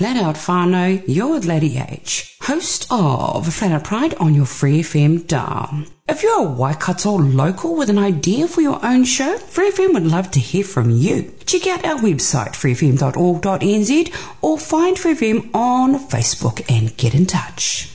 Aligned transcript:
Flat 0.00 0.16
Out 0.16 0.36
whānau, 0.36 1.02
you're 1.06 1.40
Lady 1.40 1.76
H, 1.76 2.34
host 2.40 2.86
of 2.90 3.52
Flat 3.52 3.70
Out 3.70 3.84
Pride 3.84 4.14
on 4.14 4.34
your 4.34 4.46
Free 4.46 4.80
FM 4.80 5.26
dial. 5.26 5.84
If 6.08 6.22
you're 6.22 6.38
a 6.38 6.50
Waikato 6.50 7.18
local 7.18 7.76
with 7.76 7.90
an 7.90 7.98
idea 7.98 8.48
for 8.48 8.62
your 8.62 8.82
own 8.82 9.04
show, 9.04 9.36
Free 9.36 9.70
FM 9.70 9.92
would 9.92 10.06
love 10.06 10.30
to 10.30 10.40
hear 10.40 10.64
from 10.64 10.88
you. 10.88 11.34
Check 11.44 11.66
out 11.66 11.84
our 11.84 11.98
website, 11.98 12.52
freefm.org.nz, 12.52 14.14
or 14.40 14.58
find 14.58 14.98
Free 14.98 15.14
FM 15.14 15.54
on 15.54 15.98
Facebook 16.08 16.64
and 16.70 16.96
get 16.96 17.14
in 17.14 17.26
touch. 17.26 17.90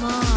more. 0.00 0.27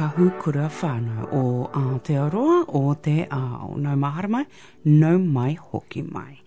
Out 0.00 0.14
kahukura 0.16 0.68
whānau 0.68 1.28
o 1.32 1.70
Aotearoa 1.72 2.64
o 2.68 2.94
te 2.94 3.26
ao. 3.30 3.74
No 3.76 3.96
mahara 3.96 4.28
mai, 4.28 4.46
no 4.84 5.18
mai 5.18 5.54
hoki 5.54 6.02
mai. 6.02 6.40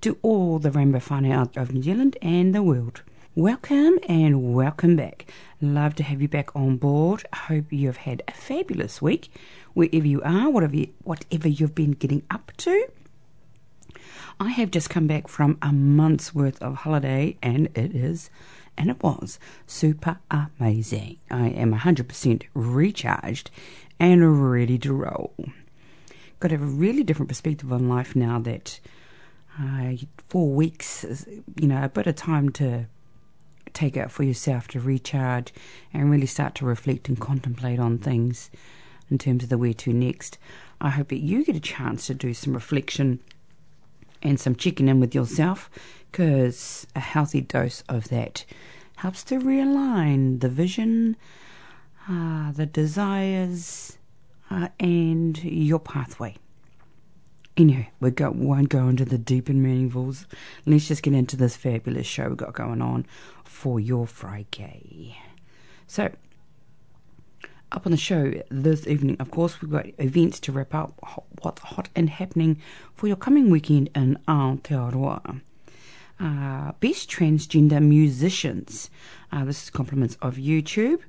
To 0.00 0.16
all 0.22 0.58
the 0.58 0.70
rainbow 0.70 0.98
whānau 0.98 1.32
out 1.32 1.56
of 1.56 1.72
New 1.72 1.82
Zealand 1.82 2.16
and 2.22 2.54
the 2.54 2.62
world. 2.62 3.02
Welcome 3.34 3.98
and 4.08 4.54
welcome 4.54 4.96
back. 4.96 5.26
Love 5.60 5.94
to 5.96 6.02
have 6.02 6.20
you 6.20 6.28
back 6.28 6.54
on 6.56 6.76
board. 6.76 7.24
Hope 7.32 7.72
you've 7.72 7.98
had 7.98 8.22
a 8.26 8.32
fabulous 8.32 9.00
week 9.00 9.30
wherever 9.74 10.06
you 10.06 10.22
are, 10.22 10.50
whatever, 10.50 10.76
you, 10.76 10.88
whatever 11.04 11.48
you've 11.48 11.74
been 11.74 11.92
getting 11.92 12.22
up 12.30 12.52
to. 12.58 12.86
I 14.40 14.50
have 14.50 14.70
just 14.70 14.90
come 14.90 15.06
back 15.06 15.28
from 15.28 15.58
a 15.62 15.72
month's 15.72 16.34
worth 16.34 16.60
of 16.62 16.76
holiday 16.76 17.36
and 17.42 17.66
it 17.76 17.94
is 17.94 18.30
and 18.78 18.90
it 18.90 19.02
was 19.02 19.40
super 19.66 20.18
amazing. 20.30 21.18
I 21.30 21.48
am 21.48 21.74
100% 21.74 22.44
recharged 22.54 23.50
and 23.98 24.50
ready 24.50 24.78
to 24.78 24.92
roll. 24.94 25.34
Got 26.38 26.52
a 26.52 26.58
really 26.58 27.02
different 27.02 27.28
perspective 27.28 27.72
on 27.72 27.88
life 27.88 28.14
now 28.14 28.38
that 28.38 28.78
uh, 29.60 29.94
four 30.28 30.50
weeks 30.50 31.02
is, 31.02 31.26
you 31.56 31.66
know, 31.66 31.82
a 31.82 31.88
bit 31.88 32.06
of 32.06 32.14
time 32.14 32.50
to 32.50 32.86
take 33.74 33.96
out 33.96 34.12
for 34.12 34.22
yourself 34.22 34.68
to 34.68 34.80
recharge 34.80 35.52
and 35.92 36.10
really 36.10 36.26
start 36.26 36.54
to 36.54 36.64
reflect 36.64 37.08
and 37.08 37.20
contemplate 37.20 37.80
on 37.80 37.98
things 37.98 38.48
in 39.10 39.18
terms 39.18 39.42
of 39.42 39.48
the 39.48 39.58
where 39.58 39.74
to 39.74 39.92
next. 39.92 40.38
I 40.80 40.90
hope 40.90 41.08
that 41.08 41.18
you 41.18 41.44
get 41.44 41.56
a 41.56 41.60
chance 41.60 42.06
to 42.06 42.14
do 42.14 42.32
some 42.32 42.54
reflection 42.54 43.18
and 44.22 44.38
some 44.38 44.54
checking 44.54 44.88
in 44.88 45.00
with 45.00 45.14
yourself 45.14 45.68
because 46.10 46.86
a 46.94 47.00
healthy 47.00 47.40
dose 47.40 47.82
of 47.88 48.08
that 48.08 48.44
helps 48.96 49.22
to 49.24 49.38
realign 49.38 50.40
the 50.40 50.48
vision, 50.48 51.16
uh, 52.08 52.50
the 52.52 52.66
desires, 52.66 53.98
uh, 54.50 54.68
and 54.80 55.42
your 55.44 55.78
pathway. 55.78 56.34
Anyway, 57.56 57.90
we 58.00 58.10
won't 58.10 58.68
go 58.68 58.88
into 58.88 59.04
the 59.04 59.18
deep 59.18 59.48
and 59.48 59.64
meaningfuls. 59.64 60.26
Let's 60.64 60.86
just 60.88 61.02
get 61.02 61.14
into 61.14 61.36
this 61.36 61.56
fabulous 61.56 62.06
show 62.06 62.28
we've 62.28 62.36
got 62.36 62.52
going 62.54 62.80
on 62.80 63.04
for 63.44 63.80
your 63.80 64.06
Friday. 64.06 65.18
So, 65.86 66.10
up 67.72 67.84
on 67.84 67.92
the 67.92 67.98
show 67.98 68.32
this 68.50 68.86
evening, 68.86 69.16
of 69.18 69.30
course, 69.30 69.60
we've 69.60 69.70
got 69.70 69.86
events 69.98 70.40
to 70.40 70.52
wrap 70.52 70.74
up 70.74 70.94
what's 71.42 71.62
hot 71.62 71.88
and 71.96 72.08
happening 72.08 72.60
for 72.94 73.08
your 73.08 73.16
coming 73.16 73.50
weekend 73.50 73.90
in 73.94 74.18
Aotearoa. 74.26 75.40
Uh, 76.20 76.72
best 76.80 77.08
transgender 77.08 77.80
musicians. 77.80 78.90
Uh, 79.30 79.44
this 79.44 79.64
is 79.64 79.70
compliments 79.70 80.16
of 80.20 80.36
YouTube. 80.36 81.00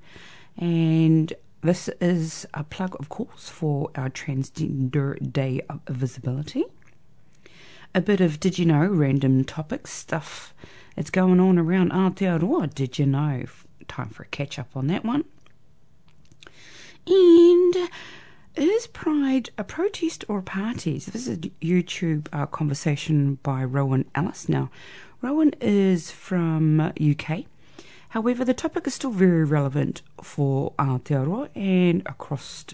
And 0.58 1.34
this 1.62 1.90
is 2.00 2.46
a 2.54 2.64
plug, 2.64 2.96
of 3.00 3.10
course, 3.10 3.50
for 3.50 3.90
our 3.96 4.10
Transgender 4.10 5.32
Day 5.32 5.62
of 5.70 5.82
Visibility. 5.88 6.64
A 7.96 8.02
bit 8.02 8.22
of 8.22 8.40
did 8.40 8.60
you 8.60 8.66
know, 8.66 8.86
random 8.86 9.44
topic 9.44 9.88
stuff 9.88 10.54
that's 10.96 11.10
going 11.10 11.40
on 11.40 11.58
around 11.58 11.92
Aotearoa. 11.92 12.74
Did 12.74 13.00
you 13.00 13.06
know? 13.06 13.46
Time 13.88 14.10
for 14.10 14.24
a 14.24 14.28
catch 14.28 14.60
up 14.60 14.76
on 14.76 14.88
that 14.88 15.04
one. 15.04 15.26
And 17.08 17.90
is 18.56 18.88
Pride 18.88 19.50
a 19.58 19.64
protest 19.64 20.26
or 20.28 20.40
a 20.40 20.44
party? 20.44 21.00
So 21.00 21.12
this 21.12 21.28
is 21.28 21.38
a 21.38 21.42
YouTube 21.62 22.28
uh, 22.34 22.46
conversation 22.46 23.36
by 23.44 23.64
Rowan 23.64 24.06
Ellis. 24.16 24.50
Now, 24.50 24.70
Rowan 25.22 25.54
is 25.62 26.12
from 26.12 26.80
UK. 26.80 27.46
However, 28.10 28.44
the 28.44 28.54
topic 28.54 28.88
is 28.88 28.96
still 28.96 29.12
very 29.12 29.44
relevant 29.44 30.02
for 30.24 30.74
Aotearoa 30.80 31.50
and 31.56 32.02
across 32.06 32.66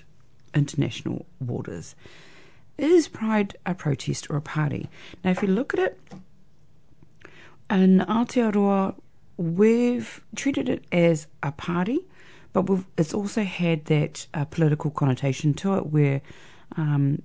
international 0.54 1.26
borders. 1.42 1.96
Is 2.78 3.08
Pride 3.08 3.58
a 3.66 3.74
protest 3.74 4.30
or 4.30 4.38
a 4.38 4.42
party? 4.42 4.90
Now, 5.24 5.32
if 5.32 5.42
you 5.42 5.50
look 5.50 5.74
at 5.74 5.80
it, 5.80 6.00
in 7.70 8.00
Aotearoa, 8.00 8.96
we've 9.38 10.22
treated 10.36 10.70
it 10.70 10.86
as 10.92 11.28
a 11.44 11.52
party 11.52 12.06
but 12.62 12.80
it's 12.98 13.14
also 13.14 13.44
had 13.44 13.86
that 13.86 14.28
uh, 14.34 14.46
political 14.46 14.90
connotation 14.90 15.54
to 15.54 15.76
it 15.76 15.88
where 15.88 16.22
um, 16.78 17.22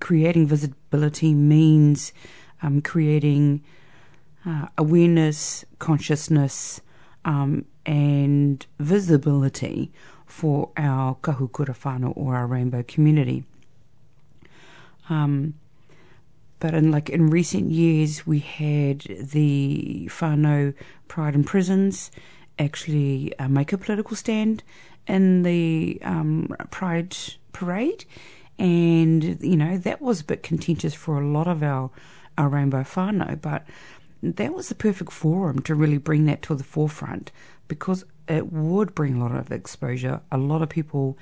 creating 0.00 0.46
visibility 0.46 1.32
means 1.32 2.12
um, 2.62 2.82
creating 2.82 3.62
uh, 4.44 4.66
awareness, 4.76 5.64
consciousness, 5.78 6.80
um, 7.24 7.64
and 7.86 8.66
visibility 8.78 9.90
for 10.26 10.70
our 10.76 11.14
kahukura 11.16 11.76
whānau 11.76 12.12
or 12.14 12.36
our 12.36 12.46
rainbow 12.46 12.82
community. 12.82 13.44
Um, 15.08 15.54
but 16.60 16.74
in 16.74 16.90
like 16.90 17.08
in 17.08 17.30
recent 17.30 17.70
years, 17.70 18.26
we 18.26 18.40
had 18.40 19.00
the 19.00 20.08
whānau 20.10 20.74
Pride 21.08 21.34
in 21.34 21.44
Prisons 21.44 22.10
actually 22.58 23.36
uh, 23.38 23.48
make 23.48 23.72
a 23.72 23.78
political 23.78 24.16
stand 24.16 24.62
in 25.06 25.42
the 25.42 25.98
um, 26.02 26.54
Pride 26.70 27.16
parade, 27.52 28.04
and 28.58 29.40
you 29.42 29.56
know 29.56 29.76
that 29.78 30.00
was 30.00 30.20
a 30.20 30.24
bit 30.24 30.42
contentious 30.42 30.94
for 30.94 31.20
a 31.20 31.26
lot 31.26 31.46
of 31.46 31.62
our 31.62 31.90
our 32.38 32.48
rainbow 32.48 32.82
whānau, 32.82 33.40
but 33.40 33.66
that 34.22 34.54
was 34.54 34.68
the 34.68 34.74
perfect 34.74 35.12
forum 35.12 35.60
to 35.60 35.74
really 35.74 35.98
bring 35.98 36.24
that 36.26 36.42
to 36.42 36.54
the 36.54 36.64
forefront 36.64 37.30
because 37.68 38.04
it 38.28 38.52
would 38.52 38.94
bring 38.94 39.14
a 39.14 39.20
lot 39.20 39.34
of 39.34 39.52
exposure. 39.52 40.20
A 40.32 40.38
lot 40.38 40.62
of 40.62 40.68
people, 40.68 41.16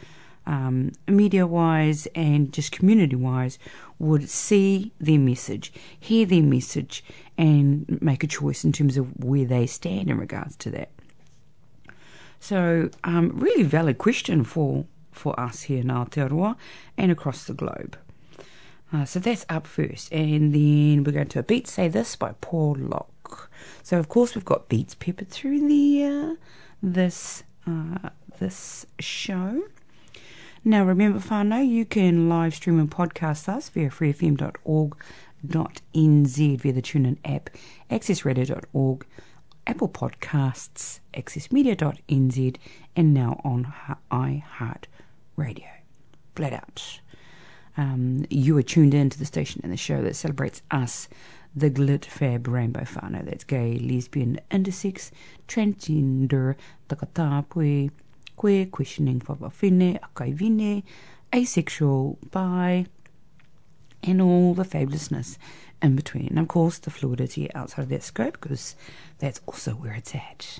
um, 0.46 0.92
media 1.06 1.46
wise 1.46 2.06
and 2.14 2.52
just 2.52 2.72
community 2.72 3.16
wise, 3.16 3.58
would 3.98 4.28
see 4.28 4.92
their 4.98 5.18
message, 5.18 5.72
hear 5.98 6.26
their 6.26 6.42
message, 6.42 7.04
and 7.36 7.98
make 8.00 8.24
a 8.24 8.28
choice 8.28 8.64
in 8.64 8.72
terms 8.72 8.96
of 8.96 9.24
where 9.24 9.44
they 9.44 9.66
stand 9.66 10.08
in 10.08 10.18
regards 10.18 10.56
to 10.56 10.70
that. 10.70 10.90
So, 12.44 12.90
um, 13.04 13.30
really 13.38 13.62
valid 13.62 13.96
question 13.96 14.44
for, 14.44 14.84
for 15.12 15.40
us 15.40 15.62
here 15.62 15.80
in 15.80 15.86
Aotearoa 15.86 16.56
and 16.98 17.10
across 17.10 17.46
the 17.46 17.54
globe. 17.54 17.96
Uh, 18.92 19.06
so 19.06 19.18
that's 19.18 19.46
up 19.48 19.66
first. 19.66 20.12
And 20.12 20.54
then 20.54 21.04
we're 21.04 21.12
going 21.12 21.28
to 21.28 21.38
a 21.38 21.42
Beat 21.42 21.66
Say 21.66 21.88
This 21.88 22.16
by 22.16 22.34
Paul 22.42 22.76
Locke. 22.78 23.50
So, 23.82 23.98
of 23.98 24.10
course, 24.10 24.34
we've 24.34 24.44
got 24.44 24.68
beats 24.68 24.94
peppered 24.94 25.30
through 25.30 25.66
the, 25.66 26.04
uh, 26.04 26.34
this, 26.82 27.44
uh, 27.66 28.10
this 28.38 28.84
show. 28.98 29.62
Now, 30.62 30.84
remember, 30.84 31.20
whānau, 31.20 31.66
you 31.66 31.86
can 31.86 32.28
live 32.28 32.56
stream 32.56 32.78
and 32.78 32.90
podcast 32.90 33.48
us 33.48 33.70
via 33.70 33.88
freefm.org.nz 33.88 35.00
via 36.60 36.72
the 36.74 36.82
TuneIn 36.82 37.16
app, 37.24 37.48
accessradio.org, 37.90 39.06
Apple 39.66 39.88
Podcasts, 39.88 41.00
accessmedia.nz, 41.14 42.56
and 42.96 43.14
now 43.14 43.40
on 43.44 43.72
iHeart 44.10 44.84
Radio. 45.36 45.66
Flat 46.36 46.52
out. 46.52 47.00
Um, 47.76 48.24
you 48.30 48.56
are 48.58 48.62
tuned 48.62 48.94
in 48.94 49.10
to 49.10 49.18
the 49.18 49.24
station 49.24 49.60
and 49.64 49.72
the 49.72 49.76
show 49.76 50.02
that 50.02 50.16
celebrates 50.16 50.62
us, 50.70 51.08
the 51.56 51.70
Glit 51.70 52.04
Fab 52.04 52.46
Rainbow 52.46 52.82
whānau. 52.82 53.24
That's 53.24 53.44
gay, 53.44 53.78
lesbian, 53.78 54.38
intersex, 54.50 55.10
transgender, 55.48 56.56
takatapui, 56.88 57.90
queer, 58.36 58.66
questioning 58.66 59.20
whakawahine, 59.20 59.98
akava'ine, 60.00 60.82
asexual, 61.32 62.18
bi, 62.30 62.86
and 64.04 64.20
all 64.20 64.54
the 64.54 64.64
fabulousness 64.64 65.38
in 65.82 65.96
between. 65.96 66.28
And 66.28 66.38
of 66.38 66.48
course, 66.48 66.78
the 66.78 66.90
fluidity 66.90 67.52
outside 67.54 67.82
of 67.82 67.88
that 67.88 68.02
scope, 68.02 68.38
because 68.40 68.76
that's 69.18 69.40
also 69.46 69.72
where 69.72 69.94
it's 69.94 70.14
at. 70.14 70.58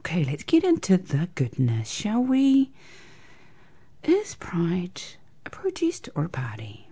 Okay, 0.00 0.24
let's 0.24 0.42
get 0.42 0.64
into 0.64 0.96
the 0.96 1.28
goodness, 1.34 1.90
shall 1.90 2.22
we? 2.22 2.70
Is 4.02 4.34
Pride 4.34 5.00
a 5.46 5.50
protest 5.50 6.08
or 6.14 6.24
a 6.24 6.28
party? 6.28 6.88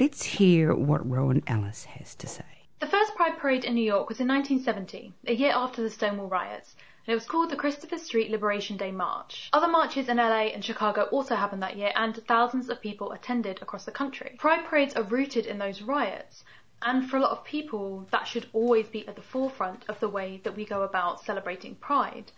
Let's 0.00 0.22
hear 0.22 0.74
what 0.74 1.08
Rowan 1.08 1.42
Ellis 1.46 1.84
has 1.84 2.14
to 2.16 2.26
say. 2.26 2.44
The 2.80 2.86
first 2.86 3.14
Pride 3.14 3.38
Parade 3.38 3.64
in 3.64 3.74
New 3.74 3.84
York 3.84 4.08
was 4.08 4.18
in 4.18 4.26
1970, 4.28 5.12
a 5.26 5.34
year 5.34 5.52
after 5.54 5.82
the 5.82 5.90
Stonewall 5.90 6.28
riots, 6.28 6.74
and 7.06 7.12
it 7.12 7.16
was 7.16 7.26
called 7.26 7.50
the 7.50 7.56
Christopher 7.56 7.98
Street 7.98 8.30
Liberation 8.30 8.76
Day 8.76 8.92
March. 8.92 9.48
Other 9.52 9.66
marches 9.66 10.08
in 10.08 10.18
LA 10.18 10.52
and 10.54 10.64
Chicago 10.64 11.02
also 11.10 11.34
happened 11.34 11.62
that 11.62 11.76
year, 11.76 11.92
and 11.96 12.16
thousands 12.28 12.68
of 12.68 12.80
people 12.80 13.10
attended 13.10 13.60
across 13.60 13.84
the 13.84 13.90
country. 13.90 14.36
Pride 14.38 14.64
parades 14.64 14.94
are 14.94 15.02
rooted 15.02 15.46
in 15.46 15.58
those 15.58 15.82
riots, 15.82 16.44
and 16.80 17.10
for 17.10 17.16
a 17.16 17.20
lot 17.20 17.32
of 17.32 17.44
people, 17.44 18.06
that 18.12 18.28
should 18.28 18.46
always 18.52 18.88
be 18.88 19.06
at 19.08 19.16
the 19.16 19.22
forefront 19.22 19.84
of 19.88 19.98
the 19.98 20.08
way 20.08 20.40
that 20.44 20.56
we 20.56 20.64
go 20.64 20.82
about 20.82 21.20
celebrating 21.24 21.74
Pride. 21.74 22.30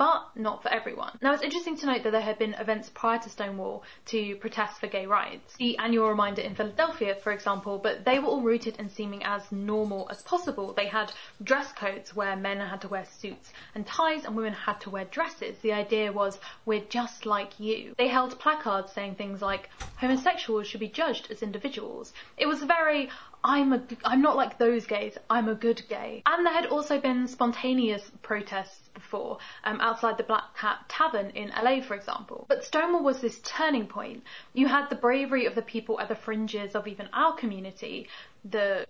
But 0.00 0.30
not 0.34 0.62
for 0.62 0.70
everyone. 0.70 1.18
Now 1.20 1.34
it's 1.34 1.42
interesting 1.42 1.76
to 1.76 1.86
note 1.86 2.04
that 2.04 2.12
there 2.12 2.22
had 2.22 2.38
been 2.38 2.54
events 2.54 2.88
prior 2.88 3.18
to 3.18 3.28
Stonewall 3.28 3.82
to 4.06 4.34
protest 4.36 4.80
for 4.80 4.86
gay 4.86 5.04
rights. 5.04 5.54
The 5.58 5.76
annual 5.76 6.08
reminder 6.08 6.40
in 6.40 6.54
Philadelphia, 6.54 7.16
for 7.22 7.32
example, 7.32 7.76
but 7.76 8.06
they 8.06 8.18
were 8.18 8.28
all 8.28 8.40
rooted 8.40 8.78
in 8.78 8.88
seeming 8.88 9.22
as 9.24 9.52
normal 9.52 10.08
as 10.10 10.22
possible. 10.22 10.72
They 10.72 10.86
had 10.86 11.12
dress 11.42 11.70
codes 11.72 12.16
where 12.16 12.34
men 12.34 12.60
had 12.60 12.80
to 12.80 12.88
wear 12.88 13.04
suits 13.04 13.52
and 13.74 13.86
ties 13.86 14.24
and 14.24 14.34
women 14.34 14.54
had 14.54 14.80
to 14.80 14.90
wear 14.90 15.04
dresses. 15.04 15.58
The 15.58 15.74
idea 15.74 16.10
was, 16.10 16.38
we're 16.64 16.86
just 16.88 17.26
like 17.26 17.60
you. 17.60 17.94
They 17.98 18.08
held 18.08 18.38
placards 18.38 18.92
saying 18.92 19.16
things 19.16 19.42
like, 19.42 19.68
homosexuals 19.96 20.66
should 20.66 20.80
be 20.80 20.88
judged 20.88 21.30
as 21.30 21.42
individuals. 21.42 22.14
It 22.38 22.46
was 22.46 22.62
very, 22.62 23.10
I'm 23.42 23.72
a, 23.72 23.82
I'm 24.04 24.22
not 24.22 24.36
like 24.36 24.58
those 24.58 24.86
gays, 24.86 25.16
I'm 25.28 25.48
a 25.48 25.54
good 25.54 25.82
gay. 25.88 26.22
And 26.26 26.44
there 26.44 26.52
had 26.52 26.66
also 26.66 27.00
been 27.00 27.26
spontaneous 27.26 28.10
protests 28.22 28.88
before, 28.94 29.38
um, 29.64 29.80
outside 29.80 30.18
the 30.18 30.24
Black 30.24 30.56
Cat 30.56 30.78
Tavern 30.88 31.30
in 31.30 31.50
LA, 31.50 31.80
for 31.80 31.94
example. 31.94 32.46
But 32.48 32.64
Stonewall 32.64 33.02
was 33.02 33.20
this 33.20 33.40
turning 33.40 33.86
point. 33.86 34.22
You 34.52 34.68
had 34.68 34.88
the 34.90 34.96
bravery 34.96 35.46
of 35.46 35.54
the 35.54 35.62
people 35.62 36.00
at 36.00 36.08
the 36.08 36.14
fringes 36.14 36.74
of 36.74 36.86
even 36.86 37.08
our 37.12 37.34
community, 37.34 38.08
the 38.44 38.86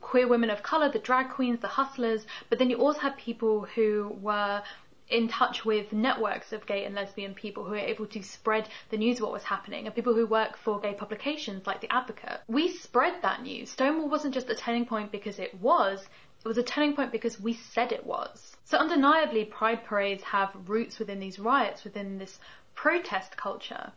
queer 0.00 0.28
women 0.28 0.50
of 0.50 0.62
colour, 0.62 0.88
the 0.90 0.98
drag 0.98 1.30
queens, 1.30 1.60
the 1.60 1.68
hustlers, 1.68 2.26
but 2.48 2.58
then 2.58 2.70
you 2.70 2.76
also 2.76 3.00
had 3.00 3.16
people 3.16 3.66
who 3.74 4.16
were 4.20 4.62
in 5.12 5.28
touch 5.28 5.64
with 5.64 5.92
networks 5.92 6.52
of 6.52 6.64
gay 6.64 6.84
and 6.84 6.94
lesbian 6.94 7.34
people 7.34 7.64
who 7.64 7.74
are 7.74 7.78
able 7.78 8.06
to 8.06 8.22
spread 8.22 8.66
the 8.88 8.96
news 8.96 9.18
of 9.18 9.24
what 9.24 9.32
was 9.32 9.44
happening 9.44 9.84
and 9.84 9.94
people 9.94 10.14
who 10.14 10.26
work 10.26 10.56
for 10.56 10.80
gay 10.80 10.94
publications 10.94 11.66
like 11.66 11.82
The 11.82 11.92
Advocate. 11.92 12.40
We 12.48 12.68
spread 12.68 13.20
that 13.20 13.42
news. 13.42 13.70
Stonewall 13.70 14.08
wasn't 14.08 14.32
just 14.32 14.48
a 14.48 14.54
turning 14.54 14.86
point 14.86 15.12
because 15.12 15.38
it 15.38 15.54
was, 15.60 16.08
it 16.42 16.48
was 16.48 16.56
a 16.56 16.62
turning 16.62 16.96
point 16.96 17.12
because 17.12 17.38
we 17.38 17.52
said 17.52 17.92
it 17.92 18.06
was. 18.06 18.56
So 18.64 18.78
undeniably 18.78 19.44
pride 19.44 19.84
parades 19.84 20.22
have 20.22 20.50
roots 20.66 20.98
within 20.98 21.20
these 21.20 21.38
riots, 21.38 21.84
within 21.84 22.16
this 22.16 22.40
protest 22.74 23.36
culture. 23.36 23.92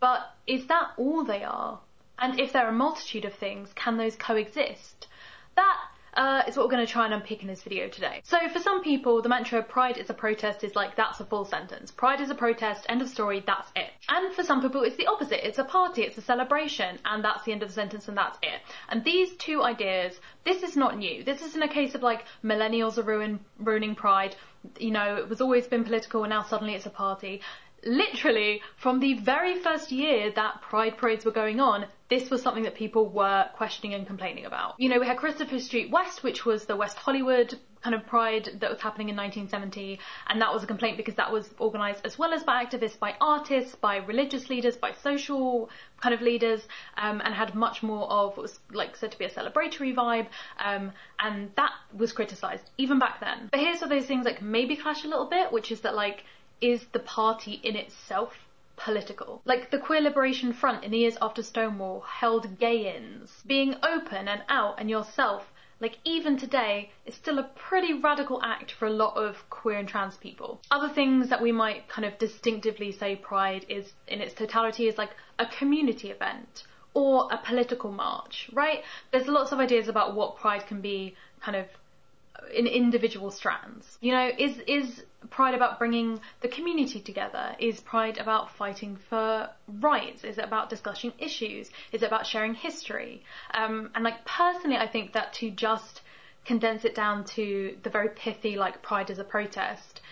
But 0.00 0.34
is 0.48 0.66
that 0.66 0.90
all 0.96 1.24
they 1.24 1.44
are? 1.44 1.78
And 2.18 2.40
if 2.40 2.52
there 2.52 2.66
are 2.66 2.70
a 2.70 2.72
multitude 2.72 3.24
of 3.24 3.34
things, 3.34 3.72
can 3.74 3.96
those 3.96 4.16
coexist? 4.16 5.06
That 5.54 5.76
uh, 6.16 6.42
is 6.46 6.56
what 6.56 6.66
we're 6.66 6.72
going 6.72 6.86
to 6.86 6.92
try 6.92 7.04
and 7.04 7.14
unpick 7.14 7.42
in 7.42 7.48
this 7.48 7.62
video 7.62 7.88
today. 7.88 8.20
So 8.24 8.38
for 8.48 8.58
some 8.58 8.82
people, 8.82 9.22
the 9.22 9.28
mantra 9.28 9.62
pride 9.62 9.98
is 9.98 10.10
a 10.10 10.14
protest 10.14 10.64
is 10.64 10.74
like, 10.74 10.96
that's 10.96 11.20
a 11.20 11.24
full 11.24 11.44
sentence. 11.44 11.90
Pride 11.90 12.20
is 12.20 12.30
a 12.30 12.34
protest, 12.34 12.86
end 12.88 13.02
of 13.02 13.08
story, 13.08 13.42
that's 13.46 13.70
it. 13.76 13.90
And 14.08 14.34
for 14.34 14.42
some 14.42 14.62
people, 14.62 14.82
it's 14.82 14.96
the 14.96 15.06
opposite. 15.06 15.46
It's 15.46 15.58
a 15.58 15.64
party, 15.64 16.02
it's 16.02 16.18
a 16.18 16.22
celebration, 16.22 16.98
and 17.04 17.24
that's 17.24 17.44
the 17.44 17.52
end 17.52 17.62
of 17.62 17.68
the 17.68 17.74
sentence 17.74 18.08
and 18.08 18.16
that's 18.16 18.38
it. 18.42 18.60
And 18.88 19.04
these 19.04 19.32
two 19.36 19.62
ideas, 19.62 20.18
this 20.44 20.62
is 20.62 20.76
not 20.76 20.98
new. 20.98 21.24
This 21.24 21.42
isn't 21.42 21.62
a 21.62 21.68
case 21.68 21.94
of 21.94 22.02
like, 22.02 22.24
millennials 22.44 22.98
are 22.98 23.02
ruin, 23.02 23.40
ruining 23.58 23.94
pride. 23.94 24.36
You 24.78 24.92
know, 24.92 25.16
it 25.16 25.28
was 25.28 25.40
always 25.40 25.66
been 25.66 25.84
political 25.84 26.24
and 26.24 26.30
now 26.30 26.42
suddenly 26.42 26.74
it's 26.74 26.86
a 26.86 26.90
party 26.90 27.42
literally 27.84 28.62
from 28.76 29.00
the 29.00 29.14
very 29.14 29.60
first 29.60 29.92
year 29.92 30.32
that 30.34 30.62
pride 30.62 30.96
parades 30.96 31.24
were 31.24 31.32
going 31.32 31.60
on, 31.60 31.86
this 32.08 32.30
was 32.30 32.42
something 32.42 32.64
that 32.64 32.74
people 32.74 33.08
were 33.08 33.46
questioning 33.54 33.94
and 33.94 34.06
complaining 34.06 34.44
about. 34.44 34.74
You 34.78 34.88
know, 34.88 35.00
we 35.00 35.06
had 35.06 35.16
Christopher 35.16 35.58
Street 35.58 35.90
West, 35.90 36.22
which 36.22 36.44
was 36.44 36.66
the 36.66 36.76
West 36.76 36.96
Hollywood 36.96 37.58
kind 37.82 37.94
of 37.94 38.06
pride 38.06 38.48
that 38.60 38.70
was 38.70 38.80
happening 38.80 39.10
in 39.10 39.16
1970, 39.16 40.00
and 40.28 40.40
that 40.40 40.52
was 40.52 40.62
a 40.62 40.66
complaint 40.66 40.96
because 40.96 41.16
that 41.16 41.30
was 41.30 41.50
organised 41.60 42.00
as 42.06 42.18
well 42.18 42.32
as 42.32 42.42
by 42.42 42.64
activists, 42.64 42.98
by 42.98 43.14
artists, 43.20 43.74
by 43.74 43.96
religious 43.96 44.48
leaders, 44.48 44.74
by 44.76 44.92
social 45.02 45.68
kind 46.00 46.14
of 46.14 46.22
leaders, 46.22 46.66
um, 46.96 47.20
and 47.22 47.34
had 47.34 47.54
much 47.54 47.82
more 47.82 48.10
of 48.10 48.36
what 48.36 48.42
was 48.42 48.58
like 48.72 48.96
said 48.96 49.12
to 49.12 49.18
be 49.18 49.26
a 49.26 49.30
celebratory 49.30 49.94
vibe, 49.94 50.26
um, 50.64 50.92
and 51.18 51.50
that 51.56 51.72
was 51.94 52.12
criticised 52.12 52.70
even 52.78 52.98
back 52.98 53.20
then. 53.20 53.48
But 53.50 53.60
here's 53.60 53.80
where 53.80 53.90
those 53.90 54.06
things 54.06 54.24
like 54.24 54.40
maybe 54.40 54.76
clash 54.76 55.04
a 55.04 55.08
little 55.08 55.26
bit, 55.26 55.52
which 55.52 55.70
is 55.70 55.82
that 55.82 55.94
like 55.94 56.24
is 56.64 56.86
the 56.92 56.98
party 56.98 57.60
in 57.62 57.76
itself 57.76 58.32
political. 58.76 59.42
Like 59.44 59.70
the 59.70 59.78
Queer 59.78 60.00
Liberation 60.00 60.54
Front 60.54 60.82
in 60.82 60.92
the 60.92 60.98
years 60.98 61.18
after 61.20 61.42
Stonewall 61.42 62.00
held 62.00 62.58
gay-ins. 62.58 63.42
Being 63.46 63.76
open 63.82 64.26
and 64.28 64.42
out 64.48 64.76
and 64.78 64.88
yourself, 64.88 65.52
like 65.78 65.98
even 66.04 66.38
today, 66.38 66.90
is 67.04 67.14
still 67.14 67.38
a 67.38 67.50
pretty 67.54 67.92
radical 67.92 68.42
act 68.42 68.72
for 68.72 68.86
a 68.86 68.90
lot 69.04 69.14
of 69.14 69.48
queer 69.50 69.76
and 69.78 69.86
trans 69.86 70.16
people. 70.16 70.58
Other 70.70 70.88
things 70.88 71.28
that 71.28 71.42
we 71.42 71.52
might 71.52 71.86
kind 71.86 72.06
of 72.06 72.18
distinctively 72.18 72.92
say 72.92 73.14
Pride 73.14 73.66
is 73.68 73.92
in 74.08 74.22
its 74.22 74.32
totality 74.32 74.88
is 74.88 74.96
like 74.96 75.10
a 75.38 75.44
community 75.44 76.10
event 76.10 76.64
or 76.94 77.28
a 77.30 77.36
political 77.36 77.92
march, 77.92 78.48
right? 78.54 78.82
There's 79.12 79.28
lots 79.28 79.52
of 79.52 79.58
ideas 79.58 79.88
about 79.88 80.14
what 80.14 80.38
Pride 80.38 80.66
can 80.66 80.80
be 80.80 81.14
kind 81.42 81.56
of 81.58 81.66
in 82.52 82.66
individual 82.66 83.30
strands. 83.30 83.98
You 84.00 84.12
know, 84.12 84.30
is 84.38 84.58
is 84.66 85.04
pride 85.30 85.54
about 85.54 85.78
bringing 85.78 86.20
the 86.40 86.48
community 86.48 87.00
together? 87.00 87.56
Is 87.58 87.80
pride 87.80 88.18
about 88.18 88.50
fighting 88.56 88.96
for 89.08 89.48
rights? 89.80 90.24
Is 90.24 90.38
it 90.38 90.44
about 90.44 90.70
discussing 90.70 91.12
issues? 91.18 91.70
Is 91.92 92.02
it 92.02 92.06
about 92.06 92.26
sharing 92.26 92.54
history? 92.54 93.24
Um, 93.52 93.90
and 93.94 94.04
like 94.04 94.24
personally, 94.24 94.76
I 94.76 94.86
think 94.86 95.12
that 95.12 95.32
to 95.34 95.50
just 95.50 96.02
condense 96.44 96.84
it 96.84 96.94
down 96.94 97.24
to 97.24 97.76
the 97.82 97.90
very 97.90 98.10
pithy 98.10 98.56
like 98.56 98.82
pride 98.82 99.10
as 99.10 99.18
a 99.18 99.24
protest 99.24 100.02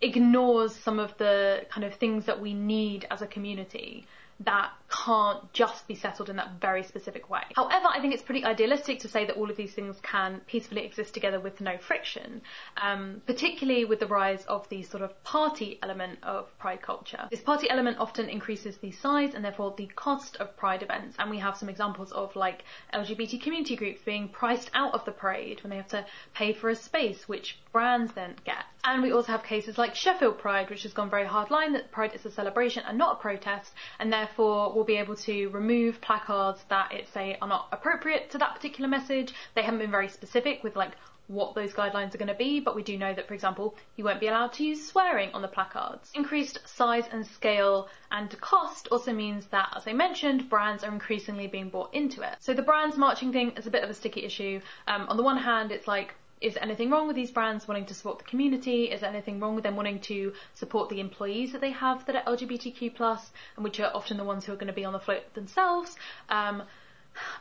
ignores 0.00 0.74
some 0.74 0.98
of 0.98 1.16
the 1.18 1.66
kind 1.70 1.84
of 1.84 1.94
things 1.94 2.24
that 2.26 2.40
we 2.40 2.54
need 2.54 3.06
as 3.10 3.20
a 3.20 3.26
community 3.26 4.06
that 4.40 4.70
can't 4.90 5.52
just 5.52 5.86
be 5.86 5.94
settled 5.94 6.28
in 6.28 6.36
that 6.36 6.52
very 6.60 6.82
specific 6.82 7.30
way. 7.30 7.42
However, 7.54 7.86
I 7.88 8.00
think 8.00 8.12
it's 8.12 8.22
pretty 8.22 8.44
idealistic 8.44 9.00
to 9.00 9.08
say 9.08 9.24
that 9.26 9.36
all 9.36 9.50
of 9.50 9.56
these 9.56 9.72
things 9.72 9.96
can 10.02 10.40
peacefully 10.46 10.84
exist 10.84 11.14
together 11.14 11.38
with 11.38 11.60
no 11.60 11.78
friction, 11.78 12.42
um, 12.76 13.22
particularly 13.26 13.84
with 13.84 14.00
the 14.00 14.06
rise 14.06 14.44
of 14.46 14.68
the 14.68 14.82
sort 14.82 15.02
of 15.02 15.22
party 15.22 15.78
element 15.82 16.18
of 16.22 16.46
pride 16.58 16.82
culture. 16.82 17.28
This 17.30 17.40
party 17.40 17.70
element 17.70 17.98
often 17.98 18.28
increases 18.28 18.78
the 18.78 18.90
size 18.90 19.34
and 19.34 19.44
therefore 19.44 19.74
the 19.76 19.86
cost 19.86 20.36
of 20.36 20.56
pride 20.56 20.82
events, 20.82 21.16
and 21.18 21.30
we 21.30 21.38
have 21.38 21.56
some 21.56 21.68
examples 21.68 22.10
of 22.12 22.34
like 22.34 22.64
LGBT 22.92 23.40
community 23.42 23.76
groups 23.76 24.00
being 24.04 24.28
priced 24.28 24.70
out 24.74 24.94
of 24.94 25.04
the 25.04 25.12
parade 25.12 25.62
when 25.62 25.70
they 25.70 25.76
have 25.76 25.88
to 25.88 26.04
pay 26.34 26.52
for 26.52 26.68
a 26.68 26.74
space, 26.74 27.28
which 27.28 27.58
brands 27.72 28.12
then 28.14 28.34
get. 28.44 28.64
And 28.82 29.02
we 29.02 29.12
also 29.12 29.32
have 29.32 29.44
cases 29.44 29.76
like 29.76 29.94
Sheffield 29.94 30.38
Pride, 30.38 30.70
which 30.70 30.84
has 30.84 30.94
gone 30.94 31.10
very 31.10 31.26
hard 31.26 31.50
line 31.50 31.74
that 31.74 31.92
Pride 31.92 32.14
is 32.14 32.24
a 32.24 32.30
celebration 32.30 32.82
and 32.86 32.96
not 32.96 33.18
a 33.18 33.20
protest, 33.20 33.72
and 33.98 34.10
therefore 34.10 34.29
will 34.38 34.84
be 34.84 34.96
able 34.96 35.16
to 35.16 35.48
remove 35.48 36.00
placards 36.00 36.64
that 36.68 36.92
it 36.92 37.08
say 37.08 37.36
are 37.40 37.48
not 37.48 37.68
appropriate 37.72 38.30
to 38.30 38.38
that 38.38 38.54
particular 38.54 38.88
message. 38.88 39.34
They 39.54 39.62
haven't 39.62 39.80
been 39.80 39.90
very 39.90 40.08
specific 40.08 40.62
with 40.62 40.76
like 40.76 40.92
what 41.30 41.54
those 41.54 41.72
guidelines 41.72 42.12
are 42.12 42.18
going 42.18 42.26
to 42.26 42.34
be, 42.34 42.58
but 42.58 42.74
we 42.74 42.82
do 42.82 42.98
know 42.98 43.14
that, 43.14 43.28
for 43.28 43.34
example, 43.34 43.76
you 43.96 44.02
won't 44.02 44.18
be 44.18 44.26
allowed 44.26 44.52
to 44.52 44.64
use 44.64 44.84
swearing 44.84 45.30
on 45.32 45.42
the 45.42 45.48
placards. 45.48 46.10
Increased 46.14 46.58
size 46.66 47.04
and 47.12 47.24
scale 47.24 47.88
and 48.10 48.38
cost 48.40 48.88
also 48.90 49.12
means 49.12 49.46
that, 49.46 49.72
as 49.76 49.86
I 49.86 49.92
mentioned, 49.92 50.50
brands 50.50 50.82
are 50.82 50.92
increasingly 50.92 51.46
being 51.46 51.68
bought 51.68 51.94
into 51.94 52.22
it. 52.22 52.34
So 52.40 52.52
the 52.52 52.62
brands 52.62 52.96
marching 52.96 53.32
thing 53.32 53.52
is 53.52 53.68
a 53.68 53.70
bit 53.70 53.84
of 53.84 53.90
a 53.90 53.94
sticky 53.94 54.24
issue. 54.24 54.60
Um, 54.88 55.06
on 55.08 55.16
the 55.16 55.22
one 55.22 55.36
hand, 55.36 55.70
it's 55.70 55.86
like, 55.86 56.16
is 56.40 56.56
anything 56.60 56.90
wrong 56.90 57.06
with 57.06 57.16
these 57.16 57.30
brands 57.30 57.68
wanting 57.68 57.86
to 57.86 57.94
support 57.94 58.18
the 58.18 58.24
community? 58.24 58.84
Is 58.84 59.02
there 59.02 59.10
anything 59.10 59.40
wrong 59.40 59.54
with 59.54 59.64
them 59.64 59.76
wanting 59.76 60.00
to 60.00 60.32
support 60.54 60.88
the 60.88 61.00
employees 61.00 61.52
that 61.52 61.60
they 61.60 61.70
have 61.70 62.06
that 62.06 62.16
are 62.16 62.36
LGBTQ 62.36 62.94
plus 62.94 63.30
and 63.56 63.64
which 63.64 63.78
are 63.80 63.90
often 63.94 64.16
the 64.16 64.24
ones 64.24 64.44
who 64.44 64.52
are 64.52 64.56
going 64.56 64.66
to 64.68 64.72
be 64.72 64.84
on 64.84 64.92
the 64.92 65.00
float 65.00 65.34
themselves? 65.34 65.96
Um, 66.28 66.62